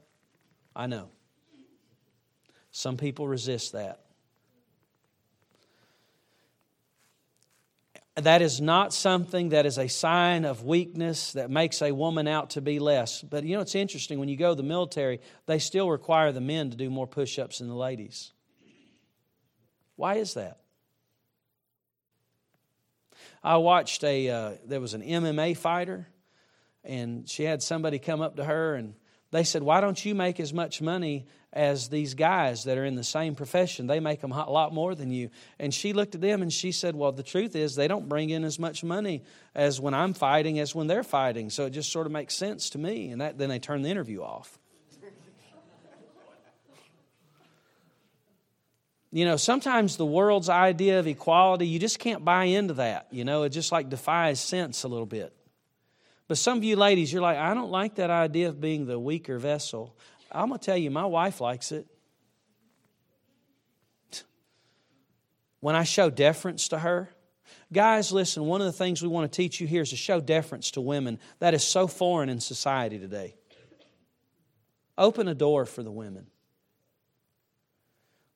I 0.75 0.87
know. 0.87 1.09
Some 2.71 2.97
people 2.97 3.27
resist 3.27 3.73
that. 3.73 4.01
That 8.15 8.43
is 8.43 8.61
not 8.61 8.93
something 8.93 9.49
that 9.49 9.67
is 9.67 9.79
a 9.79 9.89
sign 9.89 10.45
of 10.45 10.63
weakness 10.63 11.33
that 11.33 11.51
makes 11.51 11.83
a 11.83 11.93
woman 11.93 12.29
out 12.29 12.51
to 12.51 12.61
be 12.61 12.79
less. 12.79 13.23
But 13.23 13.45
you 13.45 13.57
know, 13.57 13.63
it's 13.63 13.75
interesting 13.75 14.21
when 14.21 14.29
you 14.29 14.37
go 14.37 14.51
to 14.51 14.57
the 14.57 14.63
military, 14.63 15.21
they 15.47 15.59
still 15.59 15.91
require 15.91 16.31
the 16.31 16.41
men 16.41 16.71
to 16.71 16.77
do 16.77 16.91
more 16.91 17.07
push 17.07 17.39
ups 17.39 17.59
than 17.59 17.69
the 17.69 17.75
ladies. 17.75 18.33
Why 20.01 20.15
is 20.15 20.33
that? 20.33 20.57
I 23.45 23.59
watched 23.59 24.03
a, 24.03 24.31
uh, 24.31 24.53
there 24.65 24.81
was 24.81 24.95
an 24.95 25.03
MMA 25.03 25.59
fighter, 25.59 26.09
and 26.83 27.29
she 27.29 27.45
had 27.45 27.63
somebody 27.63 27.99
come 27.99 28.23
up 28.23 28.37
to 28.37 28.45
her 28.45 28.77
and 28.77 28.95
they 29.31 29.45
said, 29.45 29.63
Why 29.63 29.83
don't 29.83 30.03
you 30.03 30.15
make 30.15 30.41
as 30.41 30.55
much 30.55 30.81
money 30.81 31.27
as 31.53 31.91
these 31.91 32.15
guys 32.15 32.65
that 32.65 32.79
are 32.79 32.85
in 32.87 32.95
the 32.95 33.05
same 33.05 33.35
profession? 33.35 33.89
They 33.89 34.01
make 34.01 34.23
them 34.23 34.33
a 34.33 34.51
lot 34.51 34.73
more 34.73 34.95
than 34.95 35.11
you. 35.11 35.29
And 35.59 35.75
she 35.75 35.93
looked 35.93 36.15
at 36.15 36.23
them 36.23 36.41
and 36.41 36.51
she 36.51 36.73
said, 36.73 36.97
Well, 36.97 37.13
the 37.13 37.23
truth 37.23 37.55
is, 37.55 37.75
they 37.75 37.87
don't 37.87 38.09
bring 38.09 38.31
in 38.31 38.43
as 38.43 38.59
much 38.59 38.83
money 38.83 39.23
as 39.55 39.83
when 39.83 39.93
I'm 39.93 40.15
fighting 40.15 40.59
as 40.61 40.75
when 40.75 40.87
they're 40.87 41.03
fighting. 41.03 41.51
So 41.51 41.67
it 41.67 41.71
just 41.71 41.93
sort 41.93 42.07
of 42.07 42.13
makes 42.13 42.35
sense 42.35 42.71
to 42.71 42.79
me. 42.79 43.11
And 43.11 43.21
that, 43.21 43.37
then 43.37 43.51
they 43.51 43.59
turned 43.59 43.85
the 43.85 43.91
interview 43.91 44.23
off. 44.23 44.60
You 49.13 49.25
know, 49.25 49.37
sometimes 49.37 49.97
the 49.97 50.07
world's 50.07 50.49
idea 50.49 51.01
of 51.01 51.07
equality, 51.07 51.67
you 51.67 51.79
just 51.79 51.99
can't 51.99 52.25
buy 52.25 52.45
into 52.45 52.75
that. 52.75 53.09
You 53.11 53.25
know, 53.25 53.43
it 53.43 53.51
just 53.51 53.73
like 53.73 53.89
defies 53.89 54.39
sense 54.41 54.85
a 54.85 54.89
little 54.89 55.07
bit. 55.07 55.35
But 56.29 56.39
some 56.39 56.59
of 56.59 56.65
you 56.65 56.77
ladies, 56.77 57.13
you're 57.13 57.23
like, 57.23 57.37
I 57.37 57.55
don't 57.55 57.73
like 57.73 57.97
that 57.97 58.11
idea 58.11 58.49
of 58.49 58.61
being 58.61 58.87
the 58.87 59.01
weaker 59.01 59.37
vessel. 59.39 59.97
I'm 60.31 60.49
going 60.49 60.61
to 60.61 60.65
tell 60.65 60.77
you, 60.77 60.89
my 60.91 61.07
wife 61.07 61.41
likes 61.41 61.73
it. 61.73 61.87
When 65.59 65.75
I 65.75 65.83
show 65.83 66.09
deference 66.09 66.69
to 66.69 66.79
her, 66.79 67.11
guys, 67.73 68.13
listen, 68.13 68.45
one 68.45 68.61
of 68.61 68.67
the 68.69 68.73
things 68.73 69.03
we 69.03 69.09
want 69.09 69.31
to 69.31 69.37
teach 69.37 69.61
you 69.61 69.67
here 69.67 69.83
is 69.83 69.91
to 69.91 69.97
show 69.97 70.21
deference 70.21 70.71
to 70.73 70.81
women. 70.81 71.19
That 71.41 71.53
is 71.53 71.65
so 71.65 71.89
foreign 71.89 72.29
in 72.29 72.39
society 72.39 73.01
today. 73.01 73.35
Open 74.97 75.27
a 75.27 75.35
door 75.35 75.67
for 75.67 75.83
the 75.83 75.91
women. 75.91 76.29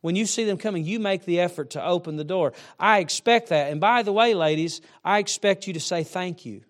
When 0.04 0.16
you 0.16 0.26
see 0.26 0.44
them 0.44 0.58
coming, 0.58 0.84
you 0.84 1.00
make 1.00 1.24
the 1.24 1.40
effort 1.40 1.70
to 1.70 1.82
open 1.82 2.16
the 2.16 2.24
door. 2.24 2.52
I 2.78 2.98
expect 2.98 3.48
that. 3.48 3.72
And 3.72 3.80
by 3.80 4.02
the 4.02 4.12
way, 4.12 4.34
ladies, 4.34 4.82
I 5.02 5.18
expect 5.18 5.66
you 5.66 5.72
to 5.72 5.80
say 5.80 6.04
thank 6.04 6.44
you. 6.44 6.60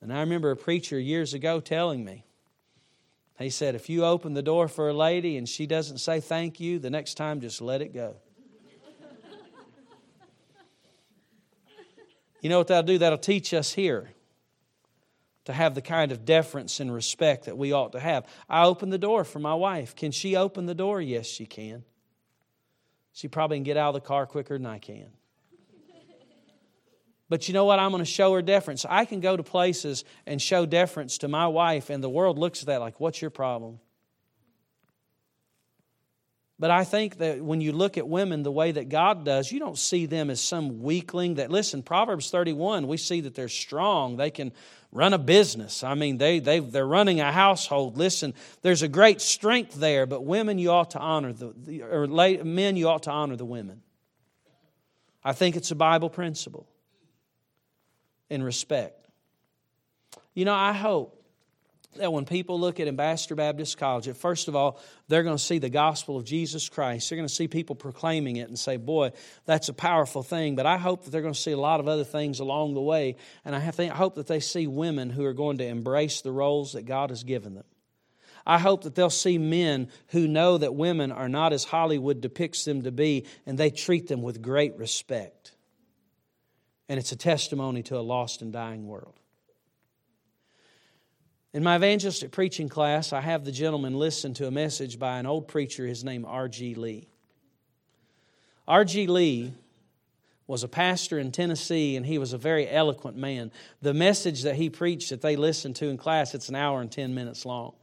And 0.00 0.12
I 0.12 0.20
remember 0.20 0.52
a 0.52 0.56
preacher 0.56 1.00
years 1.00 1.34
ago 1.34 1.58
telling 1.58 2.04
me, 2.04 2.24
he 3.40 3.50
said, 3.50 3.74
if 3.74 3.90
you 3.90 4.04
open 4.04 4.34
the 4.34 4.42
door 4.42 4.68
for 4.68 4.88
a 4.88 4.94
lady 4.94 5.36
and 5.36 5.48
she 5.48 5.66
doesn't 5.66 5.98
say 5.98 6.20
thank 6.20 6.60
you, 6.60 6.78
the 6.78 6.88
next 6.88 7.14
time 7.14 7.40
just 7.40 7.60
let 7.60 7.82
it 7.82 7.92
go. 7.92 8.14
you 12.40 12.50
know 12.50 12.58
what 12.58 12.68
that'll 12.68 12.86
do? 12.86 12.98
That'll 12.98 13.18
teach 13.18 13.52
us 13.52 13.72
here 13.72 14.10
to 15.50 15.56
have 15.56 15.74
the 15.74 15.82
kind 15.82 16.12
of 16.12 16.24
deference 16.24 16.80
and 16.80 16.92
respect 16.92 17.44
that 17.44 17.58
we 17.58 17.72
ought 17.72 17.92
to 17.92 18.00
have. 18.00 18.26
I 18.48 18.64
open 18.64 18.90
the 18.90 18.98
door 18.98 19.24
for 19.24 19.38
my 19.38 19.54
wife. 19.54 19.94
Can 19.94 20.12
she 20.12 20.36
open 20.36 20.66
the 20.66 20.74
door? 20.74 21.00
Yes, 21.00 21.26
she 21.26 21.46
can. 21.46 21.84
She 23.12 23.28
probably 23.28 23.58
can 23.58 23.64
get 23.64 23.76
out 23.76 23.88
of 23.88 23.94
the 23.94 24.06
car 24.06 24.26
quicker 24.26 24.56
than 24.56 24.66
I 24.66 24.78
can. 24.78 25.08
But 27.28 27.46
you 27.46 27.54
know 27.54 27.64
what? 27.64 27.78
I'm 27.78 27.92
going 27.92 28.02
to 28.02 28.10
show 28.10 28.34
her 28.34 28.42
deference. 28.42 28.84
I 28.84 29.04
can 29.04 29.20
go 29.20 29.36
to 29.36 29.44
places 29.44 30.04
and 30.26 30.42
show 30.42 30.66
deference 30.66 31.18
to 31.18 31.28
my 31.28 31.46
wife, 31.46 31.88
and 31.88 32.02
the 32.02 32.08
world 32.08 32.38
looks 32.38 32.62
at 32.62 32.66
that 32.66 32.80
like, 32.80 32.98
what's 32.98 33.22
your 33.22 33.30
problem? 33.30 33.78
But 36.60 36.70
I 36.70 36.84
think 36.84 37.16
that 37.16 37.40
when 37.42 37.62
you 37.62 37.72
look 37.72 37.96
at 37.96 38.06
women 38.06 38.42
the 38.42 38.52
way 38.52 38.70
that 38.70 38.90
God 38.90 39.24
does, 39.24 39.50
you 39.50 39.58
don't 39.58 39.78
see 39.78 40.04
them 40.04 40.28
as 40.28 40.42
some 40.42 40.82
weakling 40.82 41.36
that, 41.36 41.50
listen, 41.50 41.82
Proverbs 41.82 42.30
31, 42.30 42.86
we 42.86 42.98
see 42.98 43.22
that 43.22 43.34
they're 43.34 43.48
strong. 43.48 44.18
They 44.18 44.30
can 44.30 44.52
run 44.92 45.14
a 45.14 45.18
business. 45.18 45.82
I 45.82 45.94
mean, 45.94 46.18
they, 46.18 46.38
they, 46.38 46.58
they're 46.58 46.86
running 46.86 47.18
a 47.18 47.32
household. 47.32 47.96
Listen, 47.96 48.34
there's 48.60 48.82
a 48.82 48.88
great 48.88 49.22
strength 49.22 49.76
there, 49.76 50.04
but 50.04 50.26
women, 50.26 50.58
you 50.58 50.70
ought 50.70 50.90
to 50.90 50.98
honor 50.98 51.32
the, 51.32 51.82
or 51.82 52.06
men, 52.44 52.76
you 52.76 52.90
ought 52.90 53.04
to 53.04 53.10
honor 53.10 53.36
the 53.36 53.46
women. 53.46 53.80
I 55.24 55.32
think 55.32 55.56
it's 55.56 55.70
a 55.70 55.74
Bible 55.74 56.10
principle 56.10 56.68
in 58.28 58.42
respect. 58.42 59.08
You 60.34 60.44
know, 60.44 60.54
I 60.54 60.74
hope 60.74 61.19
that 61.96 62.12
when 62.12 62.24
people 62.24 62.60
look 62.60 62.78
at 62.78 62.88
Ambassador 62.88 63.34
Baptist 63.34 63.76
College, 63.76 64.06
that 64.06 64.16
first 64.16 64.48
of 64.48 64.54
all, 64.54 64.80
they're 65.08 65.22
going 65.22 65.36
to 65.36 65.42
see 65.42 65.58
the 65.58 65.68
gospel 65.68 66.16
of 66.16 66.24
Jesus 66.24 66.68
Christ. 66.68 67.08
They're 67.08 67.16
going 67.16 67.28
to 67.28 67.34
see 67.34 67.48
people 67.48 67.74
proclaiming 67.74 68.36
it 68.36 68.48
and 68.48 68.58
say, 68.58 68.76
boy, 68.76 69.10
that's 69.44 69.68
a 69.68 69.72
powerful 69.72 70.22
thing. 70.22 70.54
But 70.54 70.66
I 70.66 70.78
hope 70.78 71.04
that 71.04 71.10
they're 71.10 71.22
going 71.22 71.34
to 71.34 71.40
see 71.40 71.52
a 71.52 71.58
lot 71.58 71.80
of 71.80 71.88
other 71.88 72.04
things 72.04 72.38
along 72.40 72.74
the 72.74 72.80
way. 72.80 73.16
And 73.44 73.56
I, 73.56 73.58
I 73.58 73.86
hope 73.88 74.14
that 74.14 74.28
they 74.28 74.40
see 74.40 74.66
women 74.66 75.10
who 75.10 75.24
are 75.24 75.32
going 75.32 75.58
to 75.58 75.66
embrace 75.66 76.20
the 76.20 76.32
roles 76.32 76.72
that 76.74 76.82
God 76.82 77.10
has 77.10 77.24
given 77.24 77.54
them. 77.54 77.64
I 78.46 78.58
hope 78.58 78.84
that 78.84 78.94
they'll 78.94 79.10
see 79.10 79.36
men 79.36 79.88
who 80.08 80.26
know 80.26 80.58
that 80.58 80.74
women 80.74 81.12
are 81.12 81.28
not 81.28 81.52
as 81.52 81.64
Hollywood 81.64 82.20
depicts 82.20 82.64
them 82.64 82.82
to 82.82 82.90
be, 82.90 83.26
and 83.46 83.58
they 83.58 83.70
treat 83.70 84.08
them 84.08 84.22
with 84.22 84.40
great 84.40 84.76
respect 84.78 85.52
and 86.90 86.98
it's 86.98 87.12
a 87.12 87.16
testimony 87.16 87.84
to 87.84 87.96
a 87.96 88.00
lost 88.00 88.42
and 88.42 88.52
dying 88.52 88.84
world. 88.84 89.19
In 91.52 91.64
my 91.64 91.76
evangelistic 91.76 92.30
preaching 92.30 92.68
class, 92.68 93.12
I 93.12 93.20
have 93.20 93.44
the 93.44 93.50
gentleman 93.50 93.94
listen 93.94 94.34
to 94.34 94.46
a 94.46 94.52
message 94.52 95.00
by 95.00 95.18
an 95.18 95.26
old 95.26 95.48
preacher, 95.48 95.84
his 95.84 96.04
name 96.04 96.24
R.G. 96.24 96.76
Lee. 96.76 97.08
R.G. 98.68 99.08
Lee 99.08 99.52
was 100.46 100.62
a 100.62 100.68
pastor 100.68 101.18
in 101.18 101.32
Tennessee, 101.32 101.96
and 101.96 102.06
he 102.06 102.18
was 102.18 102.32
a 102.32 102.38
very 102.38 102.68
eloquent 102.68 103.16
man. 103.16 103.50
The 103.82 103.94
message 103.94 104.42
that 104.42 104.54
he 104.54 104.70
preached 104.70 105.10
that 105.10 105.22
they 105.22 105.34
listened 105.34 105.74
to 105.76 105.88
in 105.88 105.96
class, 105.96 106.34
it's 106.34 106.48
an 106.48 106.54
hour 106.54 106.80
and 106.80 106.90
10 106.90 107.14
minutes 107.14 107.44
long. 107.44 107.74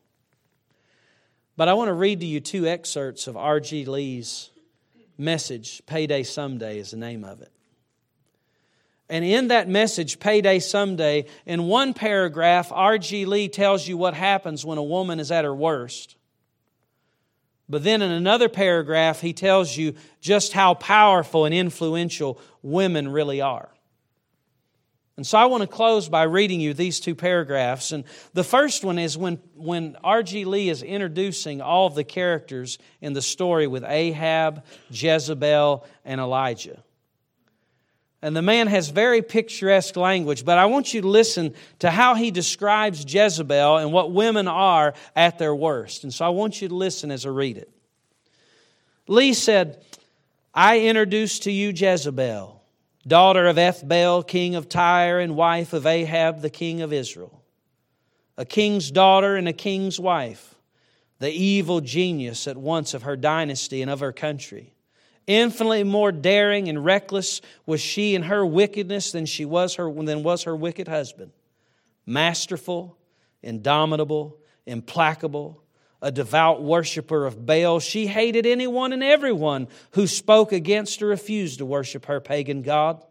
But 1.58 1.68
I 1.68 1.74
want 1.74 1.90
to 1.90 1.94
read 1.94 2.22
to 2.22 2.26
you 2.26 2.40
two 2.40 2.68
excerpts 2.68 3.28
of 3.28 3.36
R.G. 3.36 3.84
Lee's 3.84 4.50
message. 5.18 5.82
Payday 5.88 6.24
Someday 6.24 6.80
is 6.80 6.92
the 6.92 6.98
name 6.98 7.26
of 7.26 7.42
it. 7.42 7.52
And 9.10 9.24
in 9.24 9.48
that 9.50 9.70
message, 9.70 10.20
Payday 10.20 10.60
Someday, 10.60 11.26
in 11.46 11.64
one 11.64 11.94
paragraph, 11.94 12.72
R.G. 12.74 13.26
Lee 13.26 13.48
tells 13.48 13.88
you 13.88 13.98
what 13.98 14.14
happens 14.14 14.66
when 14.66 14.78
a 14.78 14.84
woman 14.84 15.20
is 15.20 15.32
at 15.32 15.46
her 15.46 15.56
worst. 15.56 16.18
But 17.70 17.84
then 17.84 18.02
in 18.02 18.12
another 18.12 18.50
paragraph, 18.50 19.22
he 19.22 19.34
tells 19.34 19.76
you 19.76 19.96
just 20.22 20.54
how 20.54 20.74
powerful 20.74 21.46
and 21.46 21.54
influential 21.54 22.40
women 22.62 23.08
really 23.10 23.42
are. 23.42 23.70
And 25.18 25.26
so 25.26 25.38
I 25.38 25.46
want 25.46 25.62
to 25.62 25.68
close 25.68 26.08
by 26.10 26.24
reading 26.24 26.62
you 26.62 26.74
these 26.76 27.00
two 27.00 27.16
paragraphs. 27.16 27.92
And 27.92 28.04
the 28.34 28.44
first 28.44 28.84
one 28.84 29.00
is 29.00 29.18
when, 29.18 29.40
when 29.56 29.98
R.G. 30.04 30.46
Lee 30.46 30.70
is 30.70 30.84
introducing 30.84 31.60
all 31.60 31.88
of 31.88 31.96
the 31.96 32.04
characters 32.04 32.78
in 33.02 33.14
the 33.14 33.22
story 33.22 33.66
with 33.66 33.84
Ahab, 33.84 34.64
Jezebel, 34.92 35.86
and 36.06 36.22
Elijah. 36.22 36.84
And 38.28 38.36
the 38.36 38.42
man 38.42 38.68
has 38.68 38.90
very 38.90 39.22
picturesque 39.22 39.96
language, 39.96 40.44
but 40.44 40.58
I 40.58 40.66
want 40.66 40.94
you 40.94 41.00
to 41.00 41.08
listen 41.08 41.54
to 41.80 41.90
how 41.90 42.14
he 42.14 42.30
describes 42.30 43.06
Jezebel 43.08 43.78
and 43.78 43.94
what 43.94 44.12
women 44.12 44.50
are 44.50 44.96
at 45.16 45.40
their 45.40 45.56
worst. 45.56 46.04
And 46.04 46.14
so 46.14 46.26
I 46.26 46.30
want 46.30 46.62
you 46.62 46.68
to 46.68 46.76
listen 46.76 47.10
as 47.10 47.26
I 47.26 47.30
read 47.30 47.56
it. 47.56 47.72
Lee 49.08 49.34
said, 49.34 49.82
I 50.54 50.82
introduce 50.82 51.40
to 51.40 51.52
you 51.54 51.70
Jezebel, 51.70 52.62
daughter 53.08 53.48
of 53.48 53.56
Ethbaal, 53.56 54.28
king 54.28 54.56
of 54.56 54.68
Tyre, 54.68 55.22
and 55.22 55.38
wife 55.38 55.72
of 55.72 55.86
Ahab, 55.86 56.42
the 56.42 56.50
king 56.50 56.82
of 56.82 56.92
Israel. 56.92 57.46
A 58.36 58.44
king's 58.44 58.92
daughter 58.92 59.38
and 59.38 59.48
a 59.48 59.54
king's 59.54 60.02
wife, 60.02 60.54
the 61.20 61.32
evil 61.32 61.80
genius 61.80 62.46
at 62.46 62.58
once 62.58 62.94
of 62.94 63.04
her 63.04 63.16
dynasty 63.16 63.82
and 63.82 63.90
of 63.90 64.02
her 64.02 64.12
country. 64.12 64.74
Infinitely 65.28 65.84
more 65.84 66.14
daring 66.14 66.70
and 66.70 66.84
reckless 66.84 67.42
was 67.66 67.82
she 67.82 68.16
in 68.16 68.24
her 68.24 68.46
wickedness 68.46 69.12
than 69.12 69.26
she 69.26 69.44
was 69.44 69.76
her 69.76 69.92
than 69.92 70.24
was 70.24 70.44
her 70.44 70.56
wicked 70.56 70.88
husband. 70.88 71.32
Masterful, 72.06 72.98
indomitable, 73.44 74.38
implacable, 74.66 75.62
a 76.02 76.12
devout 76.12 76.64
worshiper 76.64 77.26
of 77.26 77.46
Baal, 77.46 77.80
she 77.80 78.08
hated 78.08 78.46
anyone 78.46 78.94
and 78.94 79.04
everyone 79.04 79.68
who 79.92 80.08
spoke 80.08 80.54
against 80.54 81.02
or 81.02 81.08
refused 81.08 81.60
to 81.60 81.66
worship 81.66 82.06
her 82.06 82.22
pagan 82.22 82.62
god. 82.62 83.04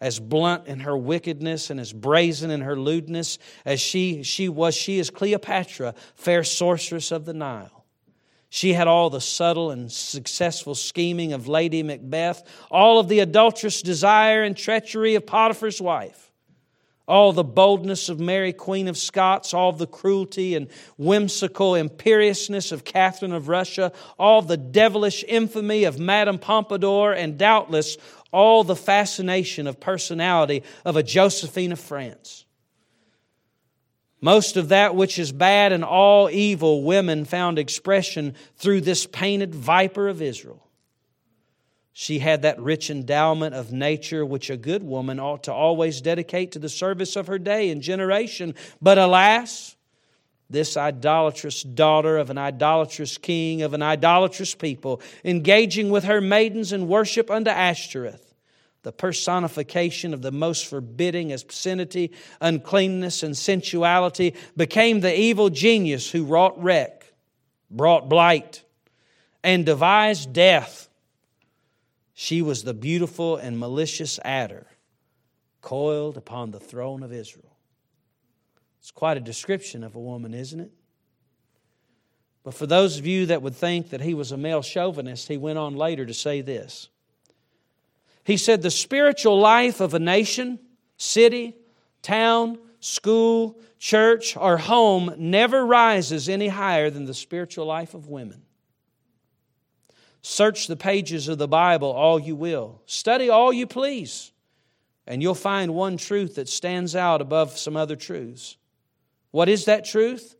As 0.00 0.18
blunt 0.18 0.66
in 0.66 0.80
her 0.80 0.96
wickedness 0.96 1.70
and 1.70 1.78
as 1.78 1.92
brazen 1.92 2.50
in 2.50 2.62
her 2.62 2.76
lewdness 2.76 3.38
as 3.64 3.80
she, 3.80 4.22
she 4.22 4.48
was, 4.48 4.74
she 4.74 4.98
is 4.98 5.10
Cleopatra, 5.10 5.94
fair 6.14 6.42
sorceress 6.42 7.12
of 7.12 7.26
the 7.26 7.34
Nile. 7.34 7.79
She 8.52 8.72
had 8.72 8.88
all 8.88 9.10
the 9.10 9.20
subtle 9.20 9.70
and 9.70 9.90
successful 9.90 10.74
scheming 10.74 11.32
of 11.32 11.46
Lady 11.46 11.84
Macbeth, 11.84 12.42
all 12.68 12.98
of 12.98 13.06
the 13.06 13.20
adulterous 13.20 13.80
desire 13.80 14.42
and 14.42 14.56
treachery 14.56 15.14
of 15.14 15.24
Potiphar's 15.24 15.80
wife, 15.80 16.32
all 17.06 17.32
the 17.32 17.44
boldness 17.44 18.08
of 18.08 18.18
Mary, 18.18 18.52
Queen 18.52 18.88
of 18.88 18.98
Scots, 18.98 19.54
all 19.54 19.70
the 19.70 19.86
cruelty 19.86 20.56
and 20.56 20.68
whimsical 20.98 21.76
imperiousness 21.76 22.72
of 22.72 22.82
Catherine 22.82 23.32
of 23.32 23.46
Russia, 23.46 23.92
all 24.18 24.42
the 24.42 24.56
devilish 24.56 25.24
infamy 25.28 25.84
of 25.84 26.00
Madame 26.00 26.38
Pompadour, 26.38 27.12
and 27.12 27.38
doubtless 27.38 27.98
all 28.32 28.64
the 28.64 28.76
fascination 28.76 29.68
of 29.68 29.78
personality 29.78 30.64
of 30.84 30.96
a 30.96 31.04
Josephine 31.04 31.70
of 31.70 31.78
France. 31.78 32.46
Most 34.20 34.56
of 34.56 34.68
that 34.68 34.94
which 34.94 35.18
is 35.18 35.32
bad 35.32 35.72
and 35.72 35.84
all 35.84 36.28
evil, 36.30 36.82
women 36.82 37.24
found 37.24 37.58
expression 37.58 38.34
through 38.56 38.82
this 38.82 39.06
painted 39.06 39.54
viper 39.54 40.08
of 40.08 40.20
Israel. 40.20 40.66
She 41.92 42.18
had 42.18 42.42
that 42.42 42.60
rich 42.60 42.90
endowment 42.90 43.54
of 43.54 43.72
nature 43.72 44.24
which 44.24 44.48
a 44.48 44.56
good 44.56 44.82
woman 44.82 45.18
ought 45.18 45.44
to 45.44 45.52
always 45.52 46.00
dedicate 46.00 46.52
to 46.52 46.58
the 46.58 46.68
service 46.68 47.16
of 47.16 47.26
her 47.26 47.38
day 47.38 47.70
and 47.70 47.82
generation. 47.82 48.54
But 48.80 48.98
alas, 48.98 49.76
this 50.48 50.76
idolatrous 50.76 51.62
daughter 51.62 52.16
of 52.18 52.30
an 52.30 52.38
idolatrous 52.38 53.18
king, 53.18 53.62
of 53.62 53.74
an 53.74 53.82
idolatrous 53.82 54.54
people, 54.54 55.00
engaging 55.24 55.90
with 55.90 56.04
her 56.04 56.20
maidens 56.20 56.72
in 56.72 56.88
worship 56.88 57.30
unto 57.30 57.50
Ashtoreth, 57.50 58.29
the 58.82 58.92
personification 58.92 60.14
of 60.14 60.22
the 60.22 60.32
most 60.32 60.66
forbidding 60.66 61.32
obscenity, 61.32 62.12
uncleanness, 62.40 63.22
and 63.22 63.36
sensuality, 63.36 64.34
became 64.56 65.00
the 65.00 65.18
evil 65.18 65.50
genius 65.50 66.10
who 66.10 66.24
wrought 66.24 66.60
wreck, 66.62 67.12
brought 67.70 68.08
blight, 68.08 68.64
and 69.42 69.66
devised 69.66 70.32
death. 70.32 70.88
She 72.14 72.42
was 72.42 72.64
the 72.64 72.74
beautiful 72.74 73.36
and 73.36 73.58
malicious 73.58 74.18
adder 74.24 74.66
coiled 75.60 76.16
upon 76.16 76.50
the 76.50 76.60
throne 76.60 77.02
of 77.02 77.12
Israel. 77.12 77.56
It's 78.80 78.90
quite 78.90 79.16
a 79.16 79.20
description 79.20 79.84
of 79.84 79.94
a 79.94 80.00
woman, 80.00 80.32
isn't 80.32 80.60
it? 80.60 80.70
But 82.42 82.54
for 82.54 82.66
those 82.66 82.98
of 82.98 83.06
you 83.06 83.26
that 83.26 83.42
would 83.42 83.54
think 83.54 83.90
that 83.90 84.00
he 84.00 84.14
was 84.14 84.32
a 84.32 84.38
male 84.38 84.62
chauvinist, 84.62 85.28
he 85.28 85.36
went 85.36 85.58
on 85.58 85.76
later 85.76 86.06
to 86.06 86.14
say 86.14 86.40
this. 86.40 86.88
He 88.24 88.36
said 88.36 88.62
the 88.62 88.70
spiritual 88.70 89.38
life 89.38 89.80
of 89.80 89.94
a 89.94 89.98
nation, 89.98 90.58
city, 90.96 91.56
town, 92.02 92.58
school, 92.80 93.58
church, 93.78 94.36
or 94.36 94.58
home 94.58 95.14
never 95.16 95.64
rises 95.64 96.28
any 96.28 96.48
higher 96.48 96.90
than 96.90 97.06
the 97.06 97.14
spiritual 97.14 97.66
life 97.66 97.94
of 97.94 98.08
women. 98.08 98.42
Search 100.22 100.66
the 100.66 100.76
pages 100.76 101.28
of 101.28 101.38
the 101.38 101.48
Bible 101.48 101.90
all 101.90 102.18
you 102.18 102.36
will, 102.36 102.82
study 102.84 103.30
all 103.30 103.52
you 103.52 103.66
please, 103.66 104.32
and 105.06 105.22
you'll 105.22 105.34
find 105.34 105.74
one 105.74 105.96
truth 105.96 106.34
that 106.34 106.48
stands 106.48 106.94
out 106.94 107.22
above 107.22 107.56
some 107.56 107.76
other 107.76 107.96
truths. 107.96 108.56
What 109.30 109.48
is 109.48 109.64
that 109.64 109.84
truth? 109.84 110.36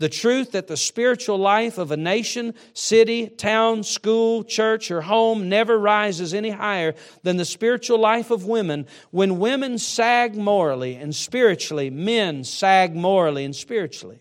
The 0.00 0.08
truth 0.08 0.52
that 0.52 0.68
the 0.68 0.76
spiritual 0.76 1.38
life 1.38 1.76
of 1.76 1.90
a 1.90 1.96
nation, 1.96 2.54
city, 2.72 3.26
town, 3.28 3.82
school, 3.82 4.44
church, 4.44 4.92
or 4.92 5.00
home 5.00 5.48
never 5.48 5.76
rises 5.76 6.32
any 6.32 6.50
higher 6.50 6.94
than 7.24 7.36
the 7.36 7.44
spiritual 7.44 7.98
life 7.98 8.30
of 8.30 8.44
women. 8.44 8.86
When 9.10 9.40
women 9.40 9.76
sag 9.78 10.36
morally 10.36 10.94
and 10.94 11.12
spiritually, 11.12 11.90
men 11.90 12.44
sag 12.44 12.94
morally 12.94 13.44
and 13.44 13.56
spiritually. 13.56 14.20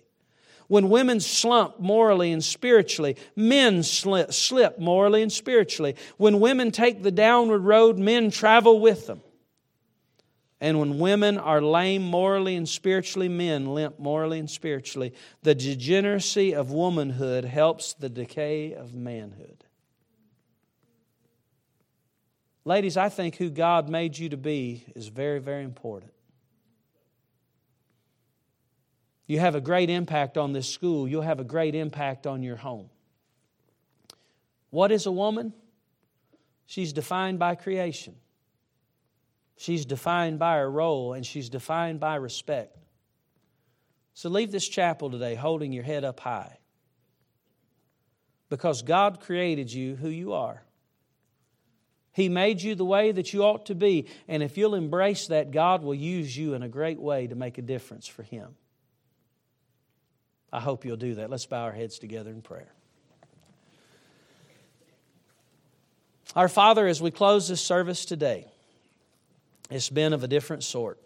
When 0.67 0.89
women 0.89 1.19
slump 1.19 1.79
morally 1.79 2.31
and 2.31 2.43
spiritually, 2.43 3.15
men 3.35 3.83
slip, 3.83 4.79
morally 4.79 5.21
and 5.21 5.31
spiritually. 5.31 5.95
When 6.17 6.39
women 6.39 6.71
take 6.71 7.03
the 7.03 7.11
downward 7.11 7.59
road, 7.59 7.99
men 7.99 8.31
travel 8.31 8.79
with 8.79 9.05
them. 9.05 9.21
And 10.59 10.79
when 10.79 10.97
women 10.97 11.37
are 11.37 11.61
lame 11.61 12.01
morally 12.01 12.55
and 12.55 12.67
spiritually, 12.67 13.29
men 13.29 13.67
limp 13.67 13.99
morally 13.99 14.39
and 14.39 14.49
spiritually. 14.49 15.13
The 15.43 15.53
degeneracy 15.53 16.55
of 16.55 16.71
womanhood 16.71 17.45
helps 17.45 17.93
the 17.93 18.09
decay 18.09 18.73
of 18.73 18.95
manhood. 18.95 19.63
Ladies, 22.65 22.97
I 22.97 23.09
think 23.09 23.35
who 23.35 23.49
God 23.49 23.87
made 23.87 24.17
you 24.17 24.29
to 24.29 24.37
be 24.37 24.83
is 24.95 25.07
very, 25.07 25.39
very 25.39 25.63
important. 25.63 26.11
You 29.27 29.39
have 29.39 29.55
a 29.55 29.61
great 29.61 29.89
impact 29.89 30.37
on 30.37 30.53
this 30.53 30.67
school, 30.67 31.07
you'll 31.07 31.21
have 31.21 31.39
a 31.39 31.45
great 31.45 31.75
impact 31.75 32.25
on 32.25 32.43
your 32.43 32.55
home. 32.55 32.89
What 34.69 34.91
is 34.91 35.05
a 35.05 35.11
woman? 35.11 35.53
She's 36.65 36.91
defined 36.91 37.39
by 37.39 37.55
creation. 37.55 38.15
She's 39.57 39.85
defined 39.85 40.39
by 40.39 40.57
her 40.57 40.69
role 40.69 41.13
and 41.13 41.25
she's 41.25 41.49
defined 41.49 41.99
by 41.99 42.15
respect. 42.15 42.77
So 44.13 44.29
leave 44.29 44.51
this 44.51 44.67
chapel 44.67 45.09
today 45.09 45.35
holding 45.35 45.73
your 45.73 45.83
head 45.83 46.03
up 46.03 46.19
high. 46.19 46.59
Because 48.49 48.81
God 48.81 49.19
created 49.19 49.73
you 49.73 49.95
who 49.95 50.09
you 50.09 50.33
are. 50.33 50.63
He 52.13 52.29
made 52.29 52.61
you 52.61 52.73
the 52.73 52.85
way 52.85 53.11
that 53.11 53.33
you 53.33 53.43
ought 53.43 53.65
to 53.67 53.75
be. 53.75 54.07
And 54.27 54.41
if 54.41 54.57
you'll 54.57 54.73
embrace 54.73 55.27
that, 55.27 55.51
God 55.51 55.83
will 55.83 55.93
use 55.93 56.35
you 56.35 56.53
in 56.53 56.63
a 56.63 56.69
great 56.69 56.99
way 56.99 57.27
to 57.27 57.35
make 57.35 57.57
a 57.57 57.61
difference 57.61 58.07
for 58.07 58.23
Him. 58.23 58.55
I 60.51 60.59
hope 60.59 60.85
you'll 60.85 60.97
do 60.97 61.15
that. 61.15 61.29
Let's 61.29 61.45
bow 61.45 61.63
our 61.63 61.73
heads 61.73 61.99
together 61.99 62.31
in 62.31 62.41
prayer. 62.41 62.71
Our 66.35 66.47
Father, 66.47 66.87
as 66.87 67.01
we 67.01 67.11
close 67.11 67.47
this 67.47 67.61
service 67.61 68.05
today, 68.05 68.51
it's 69.69 69.89
been 69.89 70.13
of 70.13 70.23
a 70.23 70.27
different 70.27 70.63
sort. 70.63 70.99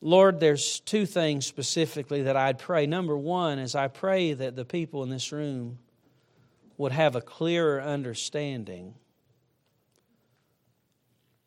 Lord, 0.00 0.40
there's 0.40 0.80
two 0.80 1.04
things 1.04 1.44
specifically 1.46 2.22
that 2.22 2.36
I'd 2.36 2.58
pray. 2.58 2.86
Number 2.86 3.16
one 3.16 3.58
is 3.58 3.74
I 3.74 3.88
pray 3.88 4.32
that 4.32 4.56
the 4.56 4.64
people 4.64 5.02
in 5.02 5.10
this 5.10 5.30
room 5.30 5.78
would 6.78 6.92
have 6.92 7.16
a 7.16 7.20
clearer 7.20 7.82
understanding 7.82 8.94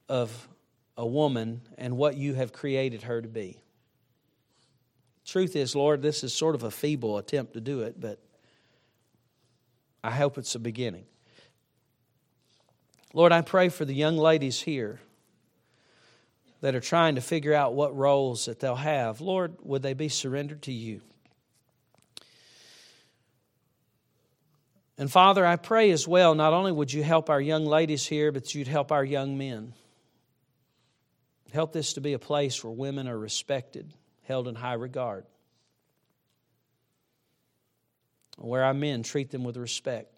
of 0.07 0.47
a 0.95 1.07
woman 1.07 1.61
and 1.77 1.97
what 1.97 2.15
you 2.15 2.35
have 2.35 2.53
created 2.53 3.03
her 3.03 3.19
to 3.21 3.27
be. 3.27 3.59
Truth 5.25 5.55
is, 5.55 5.75
Lord, 5.75 6.03
this 6.03 6.23
is 6.23 6.33
sort 6.33 6.53
of 6.53 6.61
a 6.63 6.69
feeble 6.69 7.17
attempt 7.17 7.53
to 7.53 7.61
do 7.61 7.81
it, 7.81 7.99
but 7.99 8.19
I 10.03 10.11
hope 10.11 10.37
it's 10.37 10.53
a 10.53 10.59
beginning. 10.59 11.05
Lord, 13.13 13.31
I 13.31 13.41
pray 13.41 13.69
for 13.69 13.85
the 13.85 13.93
young 13.93 14.17
ladies 14.17 14.59
here 14.59 14.99
that 16.61 16.73
are 16.73 16.81
trying 16.81 17.15
to 17.15 17.21
figure 17.21 17.53
out 17.53 17.75
what 17.75 17.95
roles 17.95 18.45
that 18.45 18.59
they'll 18.59 18.75
have. 18.75 19.21
Lord, 19.21 19.55
would 19.61 19.83
they 19.83 19.93
be 19.93 20.09
surrendered 20.09 20.63
to 20.63 20.71
you? 20.71 21.01
And 24.97 25.11
Father, 25.11 25.45
I 25.45 25.55
pray 25.57 25.91
as 25.91 26.07
well, 26.07 26.35
not 26.35 26.53
only 26.53 26.71
would 26.71 26.93
you 26.93 27.03
help 27.03 27.29
our 27.29 27.41
young 27.41 27.65
ladies 27.65 28.05
here, 28.05 28.31
but 28.31 28.55
you'd 28.55 28.67
help 28.67 28.91
our 28.91 29.03
young 29.03 29.37
men. 29.37 29.73
Help 31.51 31.73
this 31.73 31.93
to 31.93 32.01
be 32.01 32.13
a 32.13 32.19
place 32.19 32.63
where 32.63 32.73
women 32.73 33.07
are 33.07 33.17
respected, 33.17 33.93
held 34.23 34.47
in 34.47 34.55
high 34.55 34.73
regard, 34.73 35.25
where 38.37 38.63
our 38.63 38.73
men 38.73 39.03
treat 39.03 39.29
them 39.29 39.43
with 39.43 39.57
respect. 39.57 40.12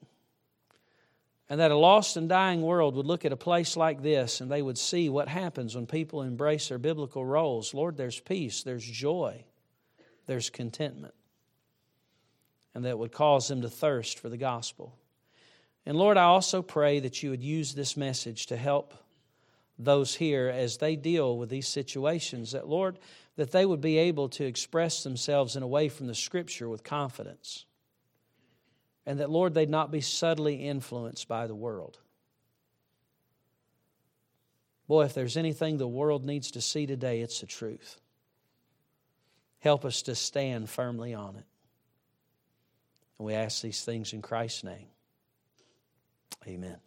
And 1.50 1.60
that 1.60 1.72
a 1.72 1.78
lost 1.78 2.18
and 2.18 2.28
dying 2.28 2.62
world 2.62 2.96
would 2.96 3.06
look 3.06 3.24
at 3.24 3.32
a 3.32 3.38
place 3.38 3.78
like 3.78 4.02
this 4.02 4.42
and 4.42 4.50
they 4.50 4.62
would 4.62 4.78
see 4.78 5.10
what 5.10 5.28
happens 5.28 5.76
when 5.76 5.86
people 5.86 6.24
embrace 6.24 6.70
their 6.70 6.80
biblical 6.80 7.24
roles. 7.24 7.74
Lord, 7.74 7.98
there's 7.98 8.20
peace, 8.20 8.64
there's 8.64 8.86
joy, 8.86 9.44
there's 10.26 10.50
contentment. 10.50 11.14
And 12.74 12.86
that 12.86 12.98
would 12.98 13.12
cause 13.12 13.48
them 13.48 13.62
to 13.62 13.70
thirst 13.70 14.20
for 14.20 14.28
the 14.28 14.38
gospel. 14.38 14.98
And 15.86 15.96
Lord, 15.98 16.18
I 16.18 16.24
also 16.24 16.64
pray 16.64 17.00
that 17.02 17.22
you 17.22 17.30
would 17.30 17.44
use 17.44 17.76
this 17.76 17.96
message 17.96 18.48
to 18.48 18.58
help 18.58 18.96
those 19.78 20.16
here 20.16 20.50
as 20.50 20.78
they 20.78 20.96
deal 20.96 21.38
with 21.38 21.50
these 21.50 21.68
situations. 21.68 22.54
That, 22.54 22.68
Lord, 22.68 22.98
that 23.36 23.52
they 23.52 23.66
would 23.66 23.82
be 23.82 23.98
able 24.00 24.30
to 24.30 24.46
express 24.46 25.04
themselves 25.04 25.56
in 25.56 25.62
a 25.62 25.68
way 25.68 25.90
from 25.90 26.08
the 26.08 26.16
Scripture 26.16 26.68
with 26.68 26.84
confidence 26.84 27.66
and 29.06 29.20
that, 29.20 29.30
Lord, 29.30 29.54
they'd 29.54 29.70
not 29.70 29.92
be 29.92 30.02
subtly 30.02 30.68
influenced 30.68 31.28
by 31.28 31.48
the 31.48 31.56
world. 31.56 32.00
Boy, 34.88 35.06
if 35.06 35.14
there's 35.14 35.38
anything 35.38 35.78
the 35.78 35.88
world 35.88 36.26
needs 36.26 36.52
to 36.52 36.62
see 36.62 36.86
today, 36.86 37.22
it's 37.22 37.42
the 37.42 37.48
truth. 37.48 38.00
Help 39.60 39.84
us 39.84 40.04
to 40.04 40.16
stand 40.16 40.70
firmly 40.70 41.14
on 41.14 41.36
it. 41.36 41.46
And 43.18 43.26
we 43.26 43.34
ask 43.34 43.62
these 43.62 43.84
things 43.84 44.14
in 44.14 44.22
Christ's 44.22 44.64
name. 44.64 44.88
Amen. 46.48 46.85